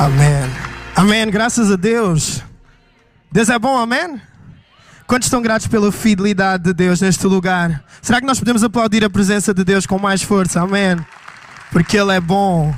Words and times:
Amém. 0.00 0.50
Amém. 0.96 1.30
Graças 1.30 1.70
a 1.70 1.76
Deus. 1.76 2.42
Deus 3.30 3.50
é 3.50 3.58
bom, 3.58 3.76
amém? 3.76 4.18
Quantos 5.06 5.26
estão 5.26 5.42
gratos 5.42 5.66
pela 5.66 5.92
fidelidade 5.92 6.64
de 6.64 6.72
Deus 6.72 7.02
neste 7.02 7.26
lugar? 7.26 7.84
Será 8.00 8.18
que 8.18 8.26
nós 8.26 8.38
podemos 8.38 8.64
aplaudir 8.64 9.04
a 9.04 9.10
presença 9.10 9.52
de 9.52 9.62
Deus 9.62 9.84
com 9.84 9.98
mais 9.98 10.22
força? 10.22 10.62
Amém. 10.62 10.96
Porque 11.70 11.98
Ele 11.98 12.12
é 12.12 12.20
bom 12.20 12.74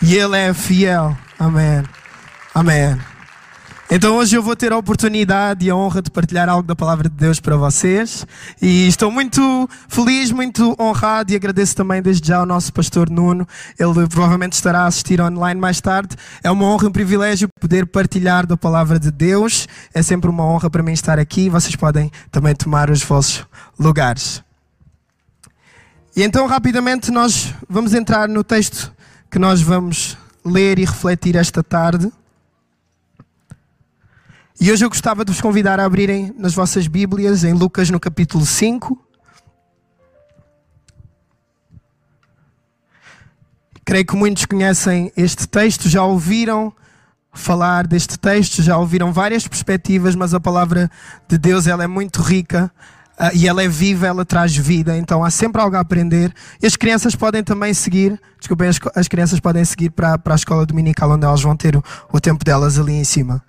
e 0.00 0.14
Ele 0.14 0.36
é 0.36 0.54
fiel. 0.54 1.18
Amém. 1.40 1.82
Amém. 2.54 3.00
Então 3.96 4.16
hoje 4.16 4.36
eu 4.36 4.42
vou 4.42 4.56
ter 4.56 4.72
a 4.72 4.76
oportunidade 4.76 5.64
e 5.64 5.70
a 5.70 5.76
honra 5.76 6.02
de 6.02 6.10
partilhar 6.10 6.48
algo 6.48 6.66
da 6.66 6.74
palavra 6.74 7.08
de 7.08 7.14
Deus 7.14 7.38
para 7.38 7.56
vocês 7.56 8.26
e 8.60 8.88
estou 8.88 9.08
muito 9.08 9.70
feliz, 9.86 10.32
muito 10.32 10.74
honrado 10.80 11.32
e 11.32 11.36
agradeço 11.36 11.76
também 11.76 12.02
desde 12.02 12.26
já 12.26 12.38
ao 12.38 12.44
nosso 12.44 12.72
pastor 12.72 13.08
Nuno. 13.08 13.46
Ele 13.78 14.08
provavelmente 14.08 14.54
estará 14.54 14.80
a 14.80 14.86
assistir 14.86 15.20
online 15.20 15.60
mais 15.60 15.80
tarde. 15.80 16.16
É 16.42 16.50
uma 16.50 16.64
honra 16.64 16.86
e 16.86 16.88
um 16.88 16.90
privilégio 16.90 17.46
poder 17.60 17.86
partilhar 17.86 18.48
da 18.48 18.56
palavra 18.56 18.98
de 18.98 19.12
Deus. 19.12 19.68
É 19.94 20.02
sempre 20.02 20.28
uma 20.28 20.44
honra 20.44 20.68
para 20.68 20.82
mim 20.82 20.92
estar 20.92 21.20
aqui. 21.20 21.48
Vocês 21.48 21.76
podem 21.76 22.10
também 22.32 22.52
tomar 22.52 22.90
os 22.90 23.00
vossos 23.00 23.46
lugares. 23.78 24.42
E 26.16 26.24
então 26.24 26.48
rapidamente 26.48 27.12
nós 27.12 27.54
vamos 27.70 27.94
entrar 27.94 28.28
no 28.28 28.42
texto 28.42 28.92
que 29.30 29.38
nós 29.38 29.62
vamos 29.62 30.18
ler 30.44 30.80
e 30.80 30.84
refletir 30.84 31.36
esta 31.36 31.62
tarde. 31.62 32.10
E 34.60 34.70
hoje 34.70 34.84
eu 34.84 34.88
gostava 34.88 35.24
de 35.24 35.32
vos 35.32 35.40
convidar 35.40 35.80
a 35.80 35.84
abrirem 35.84 36.32
nas 36.38 36.54
vossas 36.54 36.86
Bíblias, 36.86 37.42
em 37.42 37.52
Lucas, 37.52 37.90
no 37.90 37.98
capítulo 37.98 38.46
5. 38.46 38.96
Creio 43.84 44.06
que 44.06 44.14
muitos 44.14 44.46
conhecem 44.46 45.12
este 45.16 45.48
texto, 45.48 45.88
já 45.88 46.04
ouviram 46.04 46.72
falar 47.32 47.86
deste 47.86 48.16
texto, 48.16 48.62
já 48.62 48.78
ouviram 48.78 49.12
várias 49.12 49.46
perspectivas, 49.46 50.14
mas 50.14 50.32
a 50.32 50.40
palavra 50.40 50.88
de 51.28 51.36
Deus 51.36 51.66
ela 51.66 51.82
é 51.82 51.88
muito 51.88 52.22
rica 52.22 52.70
uh, 53.18 53.36
e 53.36 53.48
ela 53.48 53.60
é 53.60 53.68
viva, 53.68 54.06
ela 54.06 54.24
traz 54.24 54.56
vida, 54.56 54.96
então 54.96 55.24
há 55.24 55.30
sempre 55.30 55.60
algo 55.60 55.76
a 55.76 55.80
aprender. 55.80 56.32
E 56.62 56.66
as 56.66 56.76
crianças 56.76 57.16
podem 57.16 57.42
também 57.42 57.74
seguir, 57.74 58.18
desculpem, 58.38 58.68
as, 58.68 58.78
as 58.94 59.08
crianças 59.08 59.40
podem 59.40 59.64
seguir 59.64 59.90
para, 59.90 60.16
para 60.16 60.34
a 60.34 60.36
escola 60.36 60.64
dominical, 60.64 61.10
onde 61.10 61.26
elas 61.26 61.42
vão 61.42 61.56
ter 61.56 61.74
o, 61.74 61.82
o 62.12 62.20
tempo 62.20 62.44
delas 62.44 62.78
ali 62.78 62.92
em 62.92 63.04
cima. 63.04 63.42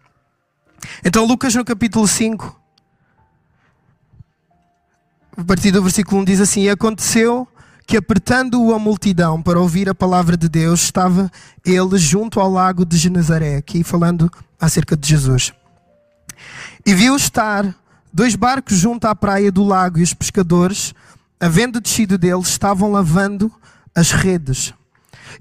Então, 1.04 1.26
Lucas, 1.26 1.54
no 1.56 1.66
capítulo 1.66 2.08
5, 2.08 2.60
a 5.38 5.44
partir 5.44 5.72
do 5.72 5.82
versículo 5.82 6.22
1, 6.22 6.26
diz 6.26 6.42
assim: 6.42 6.64
E 6.64 6.70
aconteceu 6.70 7.48
que, 7.86 7.98
apertando-o 7.98 8.74
a 8.74 8.80
multidão 8.80 9.42
para 9.42 9.60
ouvir 9.60 9.90
a 9.90 9.96
palavra 9.96 10.36
de 10.36 10.50
Deus, 10.50 10.82
estava 10.84 11.32
ele 11.64 11.98
junto 11.98 12.40
ao 12.40 12.50
lago 12.50 12.86
de 12.86 12.98
Genezaré, 12.98 13.58
aqui 13.58 13.84
falando 13.84 14.32
acerca 14.60 14.96
de 14.96 15.08
Jesus. 15.08 15.54
E 16.86 16.94
viu 16.94 17.16
estar 17.16 17.76
dois 18.12 18.36
barcos 18.36 18.78
junto 18.78 19.06
à 19.06 19.16
praia 19.16 19.52
do 19.52 19.64
lago, 19.64 20.00
e 20.00 20.04
os 20.04 20.14
pescadores, 20.14 20.94
havendo 21.40 21.82
descido 21.82 22.18
deles, 22.18 22.48
estavam 22.48 22.92
lavando 22.92 23.52
as 23.94 24.12
redes. 24.12 24.74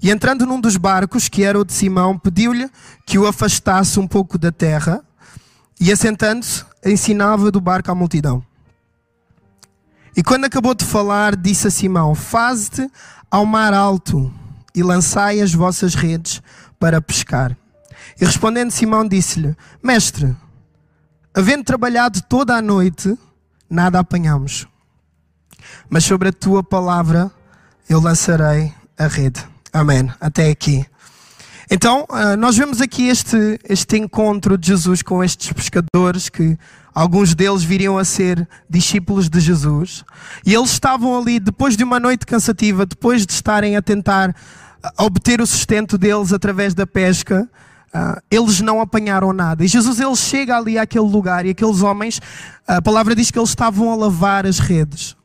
E 0.01 0.11
entrando 0.11 0.45
num 0.45 0.59
dos 0.59 0.77
barcos, 0.77 1.29
que 1.29 1.43
era 1.43 1.59
o 1.59 1.65
de 1.65 1.73
Simão, 1.73 2.17
pediu-lhe 2.17 2.69
que 3.05 3.17
o 3.17 3.25
afastasse 3.25 3.99
um 3.99 4.07
pouco 4.07 4.37
da 4.37 4.51
terra. 4.51 5.03
E 5.79 5.91
assentando-se, 5.91 6.63
ensinava 6.85 7.51
do 7.51 7.59
barco 7.59 7.91
à 7.91 7.95
multidão. 7.95 8.43
E 10.15 10.23
quando 10.23 10.45
acabou 10.45 10.73
de 10.73 10.85
falar, 10.85 11.35
disse 11.35 11.67
a 11.67 11.71
Simão: 11.71 12.15
Faze-te 12.15 12.89
ao 13.29 13.45
mar 13.45 13.73
alto 13.73 14.33
e 14.73 14.81
lançai 14.81 15.41
as 15.41 15.53
vossas 15.53 15.93
redes 15.93 16.41
para 16.79 17.01
pescar. 17.01 17.55
E 18.19 18.25
respondendo 18.25 18.71
Simão, 18.71 19.05
disse-lhe: 19.07 19.55
Mestre, 19.83 20.35
havendo 21.33 21.63
trabalhado 21.65 22.21
toda 22.21 22.55
a 22.55 22.61
noite, 22.61 23.17
nada 23.69 23.99
apanhamos. 23.99 24.67
Mas 25.89 26.05
sobre 26.05 26.29
a 26.29 26.33
tua 26.33 26.63
palavra 26.63 27.31
eu 27.89 27.99
lançarei 27.99 28.73
a 28.97 29.07
rede. 29.07 29.45
Amém. 29.73 30.09
Até 30.21 30.49
aqui. 30.49 30.85
Então, 31.69 32.05
ah, 32.09 32.37
nós 32.37 32.57
vemos 32.57 32.79
aqui 32.79 33.07
este, 33.07 33.59
este 33.67 33.97
encontro 33.97 34.57
de 34.57 34.67
Jesus 34.67 35.01
com 35.01 35.23
estes 35.23 35.51
pescadores, 35.51 36.29
que 36.29 36.57
alguns 36.93 37.33
deles 37.33 37.63
viriam 37.63 37.97
a 37.97 38.05
ser 38.05 38.47
discípulos 38.69 39.29
de 39.29 39.39
Jesus. 39.39 40.03
E 40.45 40.53
eles 40.53 40.71
estavam 40.71 41.17
ali, 41.17 41.39
depois 41.39 41.75
de 41.75 41.83
uma 41.83 41.99
noite 41.99 42.25
cansativa, 42.25 42.85
depois 42.85 43.25
de 43.25 43.33
estarem 43.33 43.75
a 43.75 43.81
tentar 43.81 44.35
ah, 44.83 44.93
obter 45.03 45.41
o 45.41 45.47
sustento 45.47 45.97
deles 45.97 46.31
através 46.31 46.73
da 46.73 46.85
pesca, 46.85 47.49
Uh, 47.95 48.21
eles 48.29 48.59
não 48.59 48.81
apanharam 48.81 49.31
nada. 49.31 49.63
E 49.63 49.69
Jesus 49.69 50.01
ele 50.01 50.17
chega 50.17 50.57
ali 50.57 50.77
àquele 50.77 51.05
lugar 51.05 51.45
e 51.45 51.51
aqueles 51.51 51.81
homens, 51.81 52.21
a 52.67 52.81
palavra 52.81 53.15
diz 53.15 53.31
que 53.31 53.39
eles 53.39 53.47
estavam 53.47 53.89
a 53.89 53.95
lavar 53.95 54.45
as 54.45 54.59
redes. 54.59 55.15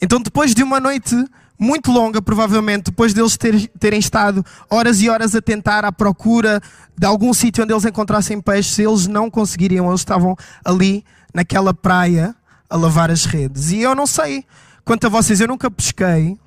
Então, 0.00 0.20
depois 0.20 0.54
de 0.54 0.62
uma 0.62 0.78
noite 0.78 1.16
muito 1.58 1.90
longa, 1.90 2.22
provavelmente, 2.22 2.84
depois 2.84 3.12
deles 3.12 3.36
ter, 3.36 3.68
terem 3.80 3.98
estado 3.98 4.44
horas 4.70 5.02
e 5.02 5.10
horas 5.10 5.34
a 5.34 5.42
tentar 5.42 5.84
à 5.84 5.90
procura 5.90 6.60
de 6.96 7.06
algum 7.06 7.34
sítio 7.34 7.64
onde 7.64 7.72
eles 7.72 7.84
encontrassem 7.84 8.40
peixes, 8.40 8.78
eles 8.78 9.06
não 9.06 9.30
conseguiriam, 9.30 9.88
eles 9.88 10.00
estavam 10.00 10.36
ali 10.64 11.04
naquela 11.34 11.74
praia 11.74 12.34
a 12.70 12.76
lavar 12.76 13.10
as 13.10 13.24
redes. 13.24 13.72
E 13.72 13.80
eu 13.80 13.94
não 13.94 14.06
sei 14.06 14.44
quanto 14.84 15.06
a 15.06 15.10
vocês, 15.10 15.40
eu 15.40 15.48
nunca 15.48 15.70
pesquei, 15.70 16.38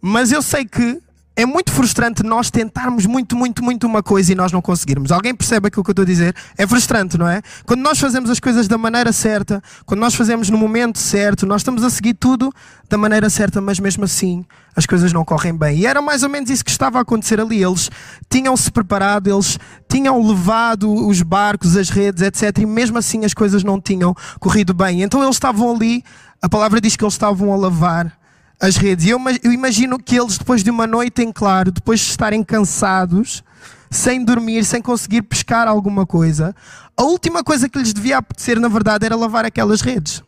mas 0.00 0.30
eu 0.30 0.42
sei 0.42 0.64
que 0.64 1.02
é 1.36 1.44
muito 1.44 1.72
frustrante 1.72 2.22
nós 2.22 2.50
tentarmos 2.50 3.06
muito, 3.06 3.34
muito, 3.36 3.62
muito 3.62 3.86
uma 3.86 4.02
coisa 4.02 4.30
e 4.30 4.34
nós 4.34 4.52
não 4.52 4.62
conseguirmos. 4.62 5.10
Alguém 5.10 5.34
percebe 5.34 5.66
aquilo 5.66 5.82
que 5.82 5.90
eu 5.90 5.92
estou 5.92 6.04
a 6.04 6.06
dizer? 6.06 6.34
É 6.56 6.66
frustrante, 6.66 7.18
não 7.18 7.26
é? 7.26 7.42
Quando 7.66 7.80
nós 7.80 7.98
fazemos 7.98 8.30
as 8.30 8.38
coisas 8.38 8.68
da 8.68 8.78
maneira 8.78 9.12
certa, 9.12 9.60
quando 9.84 10.00
nós 10.00 10.14
fazemos 10.14 10.48
no 10.48 10.56
momento 10.56 10.98
certo, 10.98 11.44
nós 11.44 11.62
estamos 11.62 11.82
a 11.82 11.90
seguir 11.90 12.14
tudo 12.14 12.52
da 12.88 12.96
maneira 12.96 13.28
certa, 13.28 13.60
mas 13.60 13.80
mesmo 13.80 14.04
assim 14.04 14.44
as 14.76 14.86
coisas 14.86 15.12
não 15.12 15.24
correm 15.24 15.56
bem. 15.56 15.78
E 15.78 15.86
era 15.86 16.00
mais 16.00 16.22
ou 16.22 16.28
menos 16.28 16.50
isso 16.50 16.64
que 16.64 16.70
estava 16.70 16.98
a 16.98 17.02
acontecer 17.02 17.40
ali. 17.40 17.62
Eles 17.62 17.90
tinham-se 18.30 18.70
preparado, 18.70 19.28
eles 19.28 19.58
tinham 19.88 20.24
levado 20.24 20.92
os 20.92 21.20
barcos, 21.20 21.76
as 21.76 21.88
redes, 21.88 22.22
etc. 22.22 22.58
E 22.58 22.66
mesmo 22.66 22.98
assim 22.98 23.24
as 23.24 23.34
coisas 23.34 23.64
não 23.64 23.80
tinham 23.80 24.14
corrido 24.38 24.72
bem. 24.72 25.02
Então 25.02 25.20
eles 25.22 25.34
estavam 25.34 25.74
ali, 25.74 26.04
a 26.40 26.48
palavra 26.48 26.80
diz 26.80 26.94
que 26.94 27.04
eles 27.04 27.14
estavam 27.14 27.52
a 27.52 27.56
lavar 27.56 28.23
as 28.64 28.76
redes. 28.76 29.06
E 29.06 29.10
eu, 29.10 29.20
eu 29.42 29.52
imagino 29.52 29.98
que 29.98 30.18
eles, 30.18 30.38
depois 30.38 30.62
de 30.62 30.70
uma 30.70 30.86
noite 30.86 31.22
em 31.22 31.30
claro, 31.30 31.70
depois 31.70 32.00
de 32.00 32.06
estarem 32.06 32.42
cansados, 32.42 33.44
sem 33.90 34.24
dormir, 34.24 34.64
sem 34.64 34.80
conseguir 34.80 35.22
pescar 35.22 35.68
alguma 35.68 36.06
coisa, 36.06 36.54
a 36.96 37.02
última 37.02 37.44
coisa 37.44 37.68
que 37.68 37.78
lhes 37.78 37.92
devia 37.92 38.18
apetecer, 38.18 38.58
na 38.58 38.68
verdade, 38.68 39.04
era 39.04 39.16
lavar 39.16 39.44
aquelas 39.44 39.80
redes. 39.80 40.22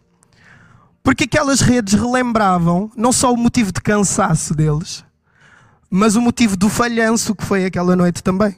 Porque 1.02 1.25
aquelas 1.25 1.60
redes 1.60 1.94
relembravam 1.94 2.91
não 2.96 3.12
só 3.12 3.32
o 3.32 3.36
motivo 3.36 3.72
de 3.72 3.80
cansaço 3.80 4.54
deles, 4.54 5.04
mas 5.88 6.16
o 6.16 6.20
motivo 6.20 6.56
do 6.56 6.69
falhanço 6.69 7.34
que 7.34 7.44
foi 7.44 7.64
aquela 7.64 7.94
noite 7.94 8.22
também. 8.22 8.56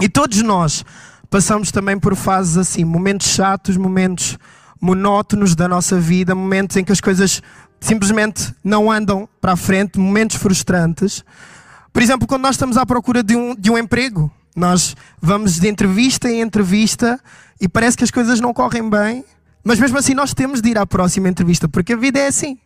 E 0.00 0.08
todos 0.08 0.42
nós 0.42 0.84
passamos 1.30 1.70
também 1.70 1.98
por 1.98 2.16
fases 2.16 2.56
assim, 2.56 2.84
momentos 2.84 3.28
chatos, 3.28 3.76
momentos 3.76 4.36
monótonos 4.80 5.54
da 5.54 5.66
nossa 5.66 5.98
vida, 5.98 6.34
momentos 6.34 6.76
em 6.76 6.84
que 6.84 6.92
as 6.92 7.00
coisas 7.00 7.40
simplesmente 7.84 8.54
não 8.64 8.90
andam 8.90 9.28
para 9.40 9.52
a 9.52 9.56
frente, 9.56 9.98
momentos 9.98 10.36
frustrantes. 10.36 11.22
Por 11.92 12.02
exemplo, 12.02 12.26
quando 12.26 12.42
nós 12.42 12.54
estamos 12.54 12.76
à 12.78 12.86
procura 12.86 13.22
de 13.22 13.36
um, 13.36 13.54
de 13.54 13.70
um 13.70 13.76
emprego, 13.76 14.32
nós 14.56 14.96
vamos 15.20 15.60
de 15.60 15.68
entrevista 15.68 16.30
em 16.30 16.40
entrevista 16.40 17.20
e 17.60 17.68
parece 17.68 17.96
que 17.96 18.04
as 18.04 18.10
coisas 18.10 18.40
não 18.40 18.54
correm 18.54 18.88
bem, 18.88 19.24
mas 19.62 19.78
mesmo 19.78 19.98
assim 19.98 20.14
nós 20.14 20.32
temos 20.32 20.62
de 20.62 20.70
ir 20.70 20.78
à 20.78 20.86
próxima 20.86 21.28
entrevista, 21.28 21.68
porque 21.68 21.92
a 21.92 21.96
vida 21.96 22.18
é 22.18 22.28
assim. 22.28 22.58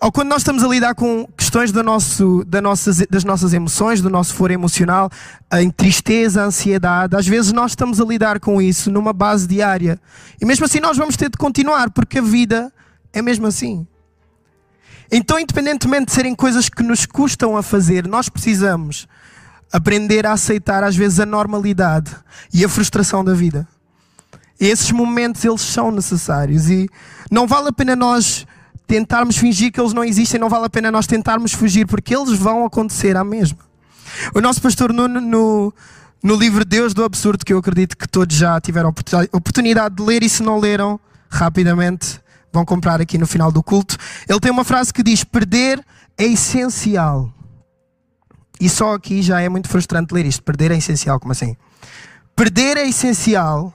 Ou 0.00 0.10
quando 0.12 0.28
nós 0.28 0.42
estamos 0.42 0.62
a 0.62 0.68
lidar 0.68 0.94
com 0.94 1.26
questões 1.36 1.70
do 1.72 1.82
nosso, 1.82 2.44
da 2.46 2.60
nossas, 2.60 2.98
das 3.08 3.24
nossas 3.24 3.52
emoções, 3.52 4.00
do 4.00 4.10
nosso 4.10 4.34
foro 4.34 4.52
emocional, 4.52 5.10
em 5.54 5.70
tristeza, 5.70 6.42
ansiedade, 6.42 7.16
às 7.16 7.26
vezes 7.26 7.52
nós 7.52 7.72
estamos 7.72 8.00
a 8.00 8.04
lidar 8.04 8.38
com 8.40 8.60
isso 8.60 8.90
numa 8.90 9.12
base 9.12 9.46
diária. 9.46 10.00
E 10.40 10.44
mesmo 10.44 10.64
assim 10.64 10.80
nós 10.80 10.96
vamos 10.96 11.16
ter 11.16 11.30
de 11.30 11.36
continuar, 11.36 11.90
porque 11.90 12.18
a 12.18 12.22
vida 12.22 12.72
é 13.12 13.22
mesmo 13.22 13.46
assim. 13.46 13.86
Então, 15.10 15.38
independentemente 15.38 16.06
de 16.06 16.12
serem 16.12 16.34
coisas 16.34 16.68
que 16.68 16.82
nos 16.82 17.06
custam 17.06 17.56
a 17.56 17.62
fazer, 17.62 18.06
nós 18.06 18.28
precisamos 18.28 19.08
aprender 19.72 20.26
a 20.26 20.32
aceitar 20.32 20.84
às 20.84 20.96
vezes 20.96 21.20
a 21.20 21.26
normalidade 21.26 22.14
e 22.52 22.64
a 22.64 22.68
frustração 22.68 23.24
da 23.24 23.32
vida. 23.32 23.66
Esses 24.60 24.90
momentos 24.90 25.44
eles 25.44 25.60
são 25.60 25.90
necessários 25.90 26.68
e 26.68 26.88
não 27.30 27.46
vale 27.46 27.68
a 27.68 27.72
pena 27.72 27.94
nós 27.94 28.46
tentarmos 28.86 29.36
fingir 29.36 29.70
que 29.70 29.80
eles 29.80 29.92
não 29.92 30.02
existem, 30.02 30.40
não 30.40 30.48
vale 30.48 30.66
a 30.66 30.70
pena 30.70 30.90
nós 30.90 31.06
tentarmos 31.06 31.52
fugir 31.52 31.86
porque 31.86 32.14
eles 32.14 32.32
vão 32.32 32.64
acontecer 32.64 33.16
à 33.16 33.22
mesma. 33.22 33.58
O 34.34 34.40
nosso 34.40 34.60
pastor 34.60 34.92
Nuno 34.92 35.20
no, 35.20 35.72
no 36.22 36.34
livro 36.34 36.64
Deus 36.64 36.92
do 36.92 37.04
Absurdo, 37.04 37.44
que 37.44 37.52
eu 37.52 37.58
acredito 37.58 37.96
que 37.96 38.08
todos 38.08 38.34
já 38.34 38.60
tiveram 38.60 38.92
oportunidade 39.32 39.94
de 39.94 40.02
ler 40.02 40.22
e 40.22 40.28
se 40.28 40.42
não 40.42 40.58
leram, 40.58 40.98
rapidamente 41.30 42.20
vão 42.52 42.64
comprar 42.64 43.00
aqui 43.00 43.18
no 43.18 43.26
final 43.26 43.52
do 43.52 43.62
culto. 43.62 43.96
Ele 44.28 44.40
tem 44.40 44.50
uma 44.50 44.64
frase 44.64 44.92
que 44.92 45.02
diz: 45.02 45.24
Perder 45.24 45.84
é 46.16 46.24
essencial. 46.24 47.32
E 48.60 48.68
só 48.68 48.94
aqui 48.94 49.22
já 49.22 49.40
é 49.40 49.48
muito 49.48 49.68
frustrante 49.68 50.12
ler 50.12 50.26
isto. 50.26 50.42
Perder 50.42 50.72
é 50.72 50.76
essencial, 50.76 51.20
como 51.20 51.32
assim? 51.32 51.56
Perder 52.34 52.76
é 52.76 52.88
essencial 52.88 53.72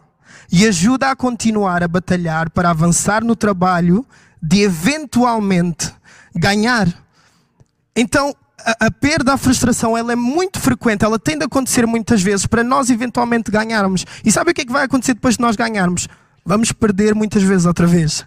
e 0.52 0.68
ajuda 0.68 1.10
a 1.10 1.16
continuar 1.16 1.84
a 1.84 1.88
batalhar 1.88 2.50
para 2.50 2.70
avançar 2.70 3.24
no 3.24 3.36
trabalho 3.36 4.06
de 4.42 4.62
eventualmente 4.62 5.92
ganhar. 6.36 6.88
Então, 7.96 8.36
a, 8.60 8.88
a, 8.88 8.92
perda, 8.92 9.34
a 9.34 9.38
frustração, 9.38 9.98
ela 9.98 10.12
é 10.12 10.16
muito 10.16 10.60
frequente, 10.60 11.04
ela 11.04 11.19
tende 11.19 11.44
a 11.44 11.46
acontecer 11.46 11.86
muitas 11.86 12.22
vezes 12.22 12.46
para 12.46 12.64
nós 12.64 12.90
eventualmente 12.90 13.52
ganharmos. 13.52 14.06
E 14.24 14.31
sabe 14.31 14.52
o 14.52 14.54
que 14.54 14.62
é 14.62 14.66
que 14.66 14.72
vai 14.72 14.84
acontecer 14.84 15.14
depois 15.14 15.36
de 15.36 15.42
nós 15.42 15.56
ganharmos? 15.56 16.08
Vamos 16.46 16.72
perder 16.72 17.16
muitas 17.16 17.42
vezes 17.42 17.66
outra 17.66 17.88
vez. 17.88 18.26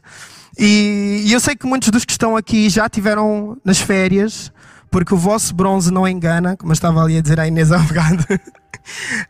E, 0.59 1.23
e 1.27 1.33
eu 1.33 1.41
sei 1.41 1.55
que 1.55 1.67
muitos 1.67 1.91
dos 1.91 2.05
que 2.05 2.13
estão 2.13 2.37
aqui 2.37 2.69
já 2.71 2.89
tiveram 2.89 3.59
nas 3.65 3.79
férias, 3.79 4.53
porque 4.91 5.15
o 5.15 5.17
vosso 5.17 5.55
bronze 5.55 5.93
não 5.93 6.09
engana, 6.09 6.57
como 6.57 6.73
eu 6.73 6.75
estava 6.75 7.03
ali 7.03 7.19
a 7.19 7.21
dizer 7.21 7.39
à 7.39 7.47
Inês 7.47 7.71
bocado. 7.71 8.25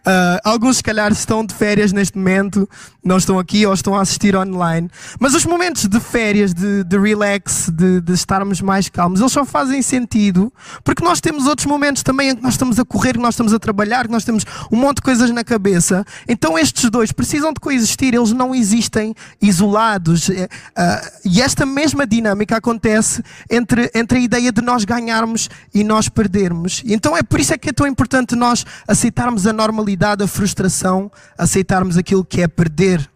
Uh, 0.00 0.40
alguns, 0.44 0.78
se 0.78 0.82
calhar, 0.82 1.10
estão 1.12 1.44
de 1.44 1.54
férias 1.54 1.92
neste 1.92 2.16
momento, 2.16 2.68
não 3.04 3.16
estão 3.16 3.38
aqui 3.38 3.66
ou 3.66 3.72
estão 3.72 3.94
a 3.94 4.00
assistir 4.00 4.36
online. 4.36 4.90
Mas 5.18 5.34
os 5.34 5.44
momentos 5.44 5.86
de 5.86 6.00
férias, 6.00 6.52
de, 6.52 6.84
de 6.84 6.98
relax, 6.98 7.70
de, 7.72 8.00
de, 8.00 8.12
estarmos 8.12 8.60
mais 8.60 8.88
calmos, 8.88 9.20
eles 9.20 9.32
só 9.32 9.44
fazem 9.44 9.80
sentido 9.82 10.52
porque 10.82 11.04
nós 11.04 11.20
temos 11.20 11.46
outros 11.46 11.66
momentos 11.66 12.02
também 12.02 12.30
em 12.30 12.36
que 12.36 12.42
nós 12.42 12.54
estamos 12.54 12.78
a 12.78 12.84
correr, 12.84 13.14
que 13.14 13.20
nós 13.20 13.34
estamos 13.34 13.52
a 13.52 13.58
trabalhar, 13.58 14.06
que 14.06 14.12
nós 14.12 14.24
temos 14.24 14.44
um 14.70 14.76
monte 14.76 14.96
de 14.96 15.02
coisas 15.02 15.30
na 15.30 15.44
cabeça. 15.44 16.04
Então, 16.28 16.58
estes 16.58 16.90
dois 16.90 17.12
precisam 17.12 17.52
de 17.52 17.60
coexistir, 17.60 18.14
eles 18.14 18.32
não 18.32 18.54
existem 18.54 19.14
isolados. 19.40 20.28
Uh, 20.28 20.36
e 21.24 21.40
esta 21.42 21.66
mesma 21.66 22.06
dinâmica 22.06 22.56
acontece 22.56 23.22
entre, 23.50 23.90
entre 23.94 24.18
a 24.18 24.20
ideia 24.20 24.52
de 24.52 24.62
nós 24.62 24.84
ganharmos 24.84 25.48
e 25.74 25.84
nós 25.84 26.08
perdermos. 26.08 26.82
Então, 26.86 27.16
é 27.16 27.22
por 27.22 27.40
isso 27.40 27.52
é 27.52 27.58
que 27.58 27.70
é 27.70 27.72
tão 27.72 27.86
importante 27.86 28.34
nós 28.34 28.64
aceitarmos 28.86 29.35
a 29.44 29.52
normalidade, 29.52 30.22
a 30.22 30.28
frustração, 30.28 31.10
aceitarmos 31.36 31.96
aquilo 31.96 32.24
que 32.24 32.42
é 32.42 32.46
perder. 32.46 33.10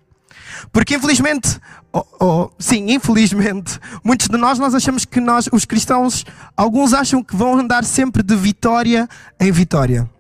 Porque 0.73 0.97
infelizmente, 0.97 1.61
oh, 1.93 2.05
oh, 2.21 2.51
sim, 2.59 2.91
infelizmente, 2.91 3.79
muitos 4.03 4.27
de 4.27 4.37
nós 4.37 4.59
nós 4.59 4.75
achamos 4.75 5.05
que 5.05 5.21
nós, 5.21 5.49
os 5.53 5.65
cristãos, 5.65 6.25
alguns 6.57 6.93
acham 6.93 7.23
que 7.23 7.37
vão 7.37 7.59
andar 7.59 7.85
sempre 7.85 8.23
de 8.23 8.35
vitória 8.35 9.09
em 9.39 9.53
vitória. 9.53 10.11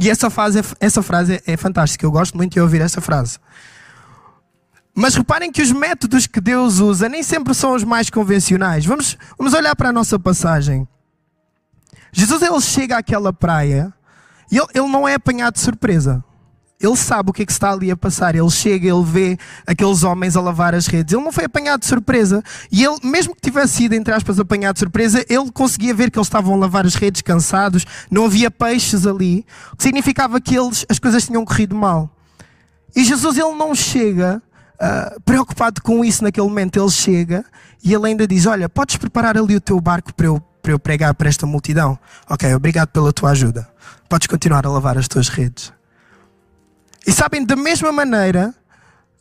E 0.00 0.08
essa, 0.08 0.30
fase, 0.30 0.62
essa 0.80 1.02
frase 1.02 1.34
é, 1.46 1.52
é 1.52 1.56
fantástica, 1.56 2.06
eu 2.06 2.10
gosto 2.10 2.36
muito 2.36 2.54
de 2.54 2.60
ouvir 2.60 2.80
essa 2.80 3.00
frase. 3.00 3.38
Mas 4.94 5.14
reparem 5.14 5.50
que 5.50 5.62
os 5.62 5.72
métodos 5.72 6.26
que 6.26 6.40
Deus 6.40 6.78
usa 6.78 7.08
nem 7.08 7.22
sempre 7.22 7.54
são 7.54 7.74
os 7.74 7.82
mais 7.84 8.10
convencionais. 8.10 8.84
Vamos, 8.84 9.16
vamos 9.38 9.54
olhar 9.54 9.74
para 9.74 9.88
a 9.88 9.92
nossa 9.92 10.18
passagem. 10.18 10.86
Jesus 12.12 12.42
ele 12.42 12.60
chega 12.60 12.98
àquela 12.98 13.32
praia 13.32 13.92
e 14.52 14.58
ele, 14.58 14.66
ele 14.74 14.88
não 14.88 15.08
é 15.08 15.14
apanhado 15.14 15.54
de 15.54 15.60
surpresa. 15.60 16.22
Ele 16.78 16.96
sabe 16.96 17.30
o 17.30 17.32
que 17.32 17.42
é 17.42 17.46
que 17.46 17.52
está 17.52 17.70
ali 17.70 17.90
a 17.92 17.96
passar. 17.96 18.34
Ele 18.34 18.50
chega, 18.50 18.88
ele 18.88 19.04
vê 19.04 19.38
aqueles 19.64 20.02
homens 20.02 20.36
a 20.36 20.40
lavar 20.40 20.74
as 20.74 20.88
redes. 20.88 21.14
Ele 21.14 21.22
não 21.22 21.30
foi 21.30 21.44
apanhado 21.44 21.80
de 21.80 21.86
surpresa. 21.86 22.42
E 22.70 22.84
ele, 22.84 22.96
mesmo 23.04 23.34
que 23.34 23.40
tivesse 23.40 23.74
sido, 23.74 23.94
entre 23.94 24.12
aspas, 24.12 24.40
apanhado 24.40 24.74
de 24.74 24.80
surpresa, 24.80 25.24
ele 25.28 25.50
conseguia 25.52 25.94
ver 25.94 26.10
que 26.10 26.18
eles 26.18 26.26
estavam 26.26 26.54
a 26.54 26.56
lavar 26.56 26.84
as 26.84 26.96
redes 26.96 27.22
cansados, 27.22 27.86
não 28.10 28.24
havia 28.24 28.50
peixes 28.50 29.06
ali, 29.06 29.46
o 29.72 29.76
que 29.76 29.84
significava 29.84 30.40
que 30.40 30.58
eles, 30.58 30.84
as 30.88 30.98
coisas 30.98 31.24
tinham 31.24 31.44
corrido 31.44 31.76
mal. 31.76 32.10
E 32.94 33.04
Jesus, 33.04 33.38
ele 33.38 33.54
não 33.54 33.76
chega 33.76 34.42
uh, 34.74 35.20
preocupado 35.20 35.80
com 35.82 36.04
isso 36.04 36.24
naquele 36.24 36.48
momento. 36.48 36.80
Ele 36.80 36.90
chega 36.90 37.44
e 37.82 37.94
ele 37.94 38.08
ainda 38.08 38.26
diz: 38.26 38.44
Olha, 38.44 38.68
podes 38.68 38.96
preparar 38.96 39.38
ali 39.38 39.54
o 39.54 39.60
teu 39.60 39.80
barco 39.80 40.12
para 40.12 40.26
eu, 40.26 40.42
para 40.60 40.72
eu 40.72 40.80
pregar 40.80 41.14
para 41.14 41.28
esta 41.28 41.46
multidão? 41.46 41.96
Ok, 42.28 42.52
obrigado 42.54 42.88
pela 42.88 43.12
tua 43.12 43.30
ajuda 43.30 43.72
podes 44.12 44.26
continuar 44.26 44.66
a 44.66 44.68
lavar 44.68 44.98
as 44.98 45.08
tuas 45.08 45.30
redes. 45.30 45.72
E 47.06 47.10
sabem, 47.10 47.46
da 47.46 47.56
mesma 47.56 47.90
maneira, 47.90 48.54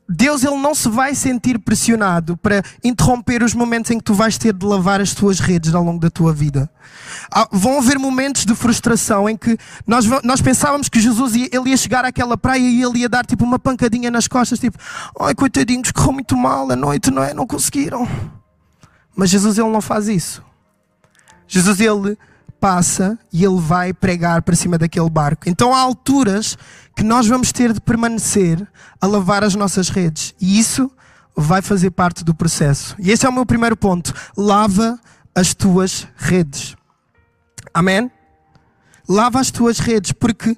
Deus 0.07 0.43
ele 0.43 0.57
não 0.57 0.75
se 0.75 0.89
vai 0.89 1.15
sentir 1.15 1.57
pressionado 1.59 2.35
para 2.35 2.61
interromper 2.83 3.41
os 3.41 3.53
momentos 3.53 3.89
em 3.89 3.99
que 3.99 4.03
tu 4.03 4.13
vais 4.13 4.38
ter 4.38 4.51
de 4.51 4.65
lavar 4.65 4.99
as 4.99 5.13
tuas 5.13 5.39
redes 5.39 5.73
ao 5.73 5.81
longo 5.81 5.97
da 5.97 6.09
tua 6.09 6.33
vida. 6.33 6.69
Vão 7.53 7.77
haver 7.77 7.97
momentos 7.97 8.43
de 8.43 8.53
frustração 8.53 9.29
em 9.29 9.38
que 9.38 9.57
nós, 9.88 10.05
nós 10.25 10.41
pensávamos 10.41 10.89
que 10.89 10.99
Jesus 10.99 11.35
ia, 11.35 11.47
ele 11.53 11.69
ia 11.69 11.77
chegar 11.77 12.03
àquela 12.03 12.35
praia 12.35 12.59
e 12.59 12.83
ele 12.83 12.99
ia 12.99 13.07
dar 13.07 13.25
tipo 13.25 13.45
uma 13.45 13.57
pancadinha 13.57 14.11
nas 14.11 14.27
costas, 14.27 14.59
tipo, 14.59 14.77
ai 15.21 15.33
coitadinhos, 15.33 15.89
correu 15.93 16.11
muito 16.11 16.35
mal 16.35 16.69
a 16.69 16.75
noite, 16.75 17.09
não 17.09 17.23
é? 17.23 17.33
Não 17.33 17.47
conseguiram. 17.47 18.05
Mas 19.15 19.29
Jesus 19.29 19.57
ele 19.57 19.69
não 19.69 19.79
faz 19.79 20.09
isso. 20.09 20.43
Jesus 21.47 21.79
ele 21.79 22.17
passa 22.62 23.18
e 23.34 23.44
ele 23.44 23.60
vai 23.60 23.92
pregar 23.92 24.44
para 24.44 24.56
cima 24.56 24.78
daquele 24.78 25.10
barco. 25.10 25.50
Então 25.50 25.74
há 25.74 25.80
alturas 25.80 26.56
que 26.96 27.04
nós 27.04 27.28
vamos 27.28 27.52
ter 27.52 27.74
de 27.74 27.81
permanecer 27.81 28.66
a 29.02 29.08
lavar 29.08 29.44
as 29.44 29.56
nossas 29.56 29.90
redes. 29.90 30.36
E 30.40 30.60
isso 30.60 30.90
vai 31.36 31.63
fazer 31.63 31.90
parte 31.90 32.24
do 32.24 32.36
processo. 32.36 32.96
E 33.00 33.10
esse 33.10 33.25
é 33.25 33.30
o 33.30 33.34
meu 33.34 33.48
primeiro 33.48 33.75
ponto. 33.75 34.13
Lava 34.38 35.00
as 35.34 35.56
tuas 35.56 36.08
redes. 36.16 36.75
Amém? 37.74 38.12
Lava 39.10 39.40
as 39.40 39.50
tuas 39.50 39.80
redes, 39.80 40.12
porque 40.12 40.56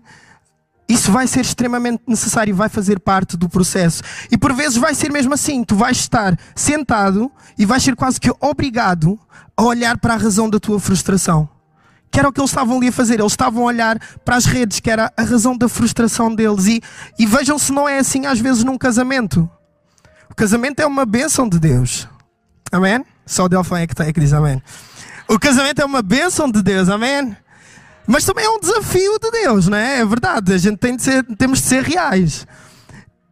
isso 0.89 1.09
vai 1.09 1.25
ser 1.25 1.39
extremamente 1.41 2.03
necessário 2.05 2.51
e 2.51 2.53
vai 2.53 2.67
fazer 2.67 2.99
parte 2.99 3.37
do 3.37 3.47
processo. 3.47 4.03
E 4.29 4.37
por 4.37 4.53
vezes 4.53 4.77
vai 4.77 4.93
ser 4.93 5.09
mesmo 5.09 5.33
assim: 5.33 5.63
tu 5.63 5.75
vais 5.75 5.97
estar 5.97 6.37
sentado 6.53 7.31
e 7.57 7.65
vais 7.65 7.81
ser 7.81 7.95
quase 7.95 8.19
que 8.19 8.31
obrigado 8.41 9.17
a 9.55 9.63
olhar 9.63 9.97
para 9.97 10.15
a 10.15 10.17
razão 10.17 10.49
da 10.49 10.59
tua 10.59 10.79
frustração 10.79 11.52
que 12.13 12.19
era 12.19 12.29
o 12.29 12.31
que 12.31 12.39
eles 12.39 12.51
estavam 12.51 12.77
ali 12.77 12.89
a 12.89 12.91
fazer. 12.91 13.19
Eles 13.19 13.33
estavam 13.33 13.63
a 13.63 13.65
olhar 13.65 13.99
para 14.23 14.35
as 14.35 14.45
redes, 14.45 14.79
que 14.79 14.91
era 14.91 15.11
a 15.17 15.23
razão 15.23 15.57
da 15.57 15.67
frustração 15.67 16.33
deles. 16.33 16.67
E, 16.67 16.79
e 17.17 17.25
vejam 17.25 17.57
se 17.57 17.71
não 17.71 17.89
é 17.89 17.97
assim 17.97 18.27
às 18.27 18.39
vezes 18.39 18.63
num 18.63 18.77
casamento. 18.77 19.49
O 20.29 20.35
casamento 20.35 20.79
é 20.79 20.85
uma 20.85 21.07
bênção 21.07 21.49
de 21.49 21.59
Deus. 21.59 22.07
Amém? 22.71 23.03
Só 23.25 23.45
o 23.45 23.49
Delfim 23.49 23.77
é 23.77 23.87
que, 23.87 23.93
está, 23.93 24.05
é 24.05 24.13
que 24.13 24.19
diz 24.19 24.31
amém. 24.31 24.61
O 25.27 25.39
casamento 25.39 25.81
é 25.81 25.85
uma 25.85 26.03
bênção 26.03 26.51
de 26.51 26.61
Deus. 26.61 26.87
Amém? 26.87 27.35
Mas 28.05 28.23
também 28.25 28.45
é 28.45 28.49
um 28.49 28.59
desafio 28.59 29.17
de 29.17 29.31
Deus, 29.31 29.67
não 29.67 29.77
é? 29.77 30.01
É 30.01 30.05
verdade. 30.05 30.53
A 30.53 30.57
gente 30.57 30.77
tem 30.77 30.95
de 30.95 31.01
ser, 31.01 31.23
temos 31.35 31.61
de 31.61 31.65
ser 31.65 31.81
reais. 31.81 32.45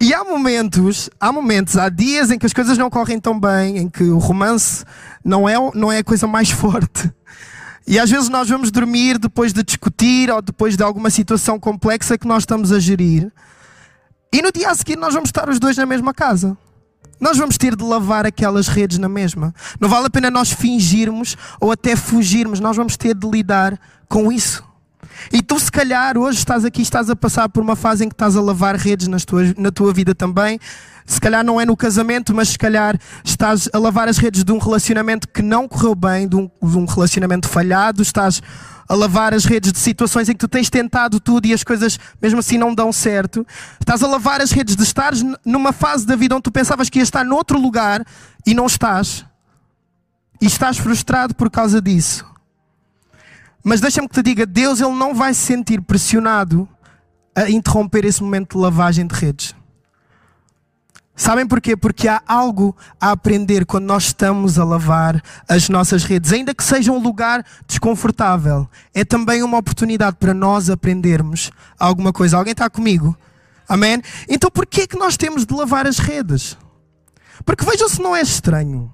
E 0.02 0.12
há 0.12 0.24
momentos, 0.24 1.08
há 1.20 1.32
momentos, 1.32 1.78
há 1.78 1.88
dias 1.88 2.32
em 2.32 2.40
que 2.40 2.48
as 2.48 2.54
coisas 2.54 2.76
não 2.80 2.90
correm 2.90 3.20
tão 3.20 3.40
bem, 3.40 3.78
em 3.78 3.88
que 3.88 4.06
o 4.06 4.18
romance 4.18 4.84
não 5.24 5.48
é, 5.48 5.54
não 5.76 5.92
é 5.92 6.00
a 6.00 6.04
coisa 6.04 6.26
mais 6.26 6.50
forte. 6.52 7.12
E 7.92 8.00
às 8.00 8.10
vezes 8.10 8.30
nós 8.30 8.48
vamos 8.48 8.72
dormir 8.72 9.18
depois 9.18 9.52
de 9.52 9.62
discutir 9.62 10.32
ou 10.32 10.42
depois 10.42 10.78
de 10.78 10.82
alguma 10.82 11.10
situação 11.10 11.60
complexa 11.60 12.18
que 12.18 12.26
nós 12.26 12.44
estamos 12.44 12.72
a 12.72 12.80
gerir. 12.80 13.30
E 14.32 14.42
no 14.42 14.50
dia 14.50 14.70
a 14.70 14.76
seguir 14.76 14.98
nós 14.98 15.14
vamos 15.14 15.28
estar 15.28 15.50
os 15.50 15.60
dois 15.60 15.76
na 15.76 15.86
mesma 15.86 16.14
casa. 16.14 16.58
Nós 17.20 17.38
vamos 17.38 17.58
ter 17.58 17.76
de 17.76 17.84
lavar 17.84 18.26
aquelas 18.26 18.70
redes 18.70 18.98
na 18.98 19.10
mesma. 19.10 19.54
Não 19.78 19.90
vale 19.90 20.08
a 20.08 20.10
pena 20.10 20.32
nós 20.32 20.54
fingirmos 20.54 21.36
ou 21.60 21.70
até 21.70 21.98
fugirmos. 21.98 22.62
Nós 22.62 22.78
vamos 22.78 22.96
ter 22.96 23.14
de 23.14 23.30
lidar 23.30 23.78
com 24.08 24.32
isso. 24.32 24.64
E 25.32 25.42
tu, 25.42 25.60
se 25.60 25.72
calhar, 25.72 26.18
hoje 26.18 26.38
estás 26.38 26.64
aqui, 26.64 26.82
estás 26.82 27.10
a 27.10 27.16
passar 27.16 27.50
por 27.50 27.62
uma 27.62 27.76
fase 27.76 28.06
em 28.06 28.08
que 28.08 28.14
estás 28.14 28.36
a 28.36 28.42
lavar 28.42 28.76
redes 28.76 29.08
nas 29.08 29.26
tuas, 29.26 29.54
na 29.56 29.72
tua 29.72 29.94
vida 29.94 30.16
também. 30.16 30.60
Se 31.06 31.20
calhar 31.20 31.44
não 31.44 31.60
é 31.60 31.66
no 31.66 31.76
casamento, 31.76 32.34
mas 32.34 32.50
se 32.50 32.58
calhar 32.58 32.98
estás 33.24 33.70
a 33.74 33.78
lavar 33.78 34.08
as 34.08 34.18
redes 34.18 34.44
de 34.44 34.52
um 34.52 34.58
relacionamento 34.58 35.28
que 35.28 35.42
não 35.42 35.68
correu 35.68 35.96
bem, 35.96 36.28
de 36.28 36.36
um, 36.36 36.50
de 36.62 36.78
um 36.78 36.86
relacionamento 36.86 37.50
falhado, 37.50 38.02
estás 38.02 38.42
a 38.88 38.96
lavar 38.96 39.34
as 39.34 39.46
redes 39.46 39.72
de 39.72 39.80
situações 39.80 40.28
em 40.28 40.34
que 40.34 40.40
tu 40.40 40.48
tens 40.48 40.70
tentado 40.70 41.20
tudo 41.20 41.46
e 41.46 41.54
as 41.54 41.64
coisas 41.64 41.98
mesmo 42.22 42.40
assim 42.40 42.58
não 42.58 42.76
dão 42.76 42.92
certo. 42.92 43.46
Estás 43.80 44.04
a 44.04 44.08
lavar 44.08 44.42
as 44.42 44.52
redes 44.52 44.76
de 44.76 44.84
estares 44.84 45.24
numa 45.46 45.72
fase 45.72 46.06
da 46.06 46.16
vida 46.16 46.36
onde 46.36 46.44
tu 46.44 46.52
pensavas 46.52 46.90
que 46.90 47.00
ia 47.00 47.04
estar 47.04 47.24
noutro 47.24 47.60
lugar 47.60 48.06
e 48.46 48.54
não 48.54 48.66
estás. 48.66 49.26
E 50.42 50.46
estás 50.46 50.78
frustrado 50.78 51.34
por 51.36 51.50
causa 51.50 51.82
disso. 51.82 52.31
Mas 53.64 53.80
deixa-me 53.80 54.08
que 54.08 54.16
te 54.16 54.24
diga, 54.24 54.46
Deus 54.46 54.82
ele 54.82 54.96
não 54.96 55.14
vai 55.14 55.34
se 55.34 55.42
sentir 55.42 55.82
pressionado 55.82 56.68
a 57.36 57.50
interromper 57.50 58.06
esse 58.06 58.22
momento 58.22 58.58
de 58.58 58.64
lavagem 58.64 59.06
de 59.06 59.16
redes. 59.16 59.56
Sabem 61.16 61.46
porquê? 61.46 61.78
Porque 61.78 62.08
há 62.08 62.22
algo 62.26 62.76
a 63.00 63.12
aprender 63.12 63.66
quando 63.66 63.86
nós 63.86 64.06
estamos 64.06 64.58
a 64.58 64.64
lavar 64.64 65.22
as 65.48 65.70
nossas 65.70 66.04
redes, 66.04 66.34
ainda 66.34 66.54
que 66.54 66.64
seja 66.64 66.92
um 66.92 66.98
lugar 66.98 67.46
desconfortável. 67.68 68.68
É 68.94 69.06
também 69.06 69.44
uma 69.44 69.60
oportunidade 69.60 70.18
para 70.20 70.34
nós 70.34 70.70
aprendermos 70.70 71.52
alguma 71.78 72.12
coisa. 72.12 72.38
Alguém 72.38 72.54
está 72.54 72.70
comigo? 72.70 73.16
Amém? 73.70 74.02
Então 74.28 74.50
porquê 74.50 74.88
que 74.88 74.98
nós 74.98 75.16
temos 75.16 75.46
de 75.46 75.54
lavar 75.54 75.86
as 75.86 76.00
redes? 76.00 76.58
Porque 77.46 77.66
vejam 77.66 77.88
se 77.88 78.02
não 78.02 78.16
é 78.16 78.22
estranho. 78.22 78.92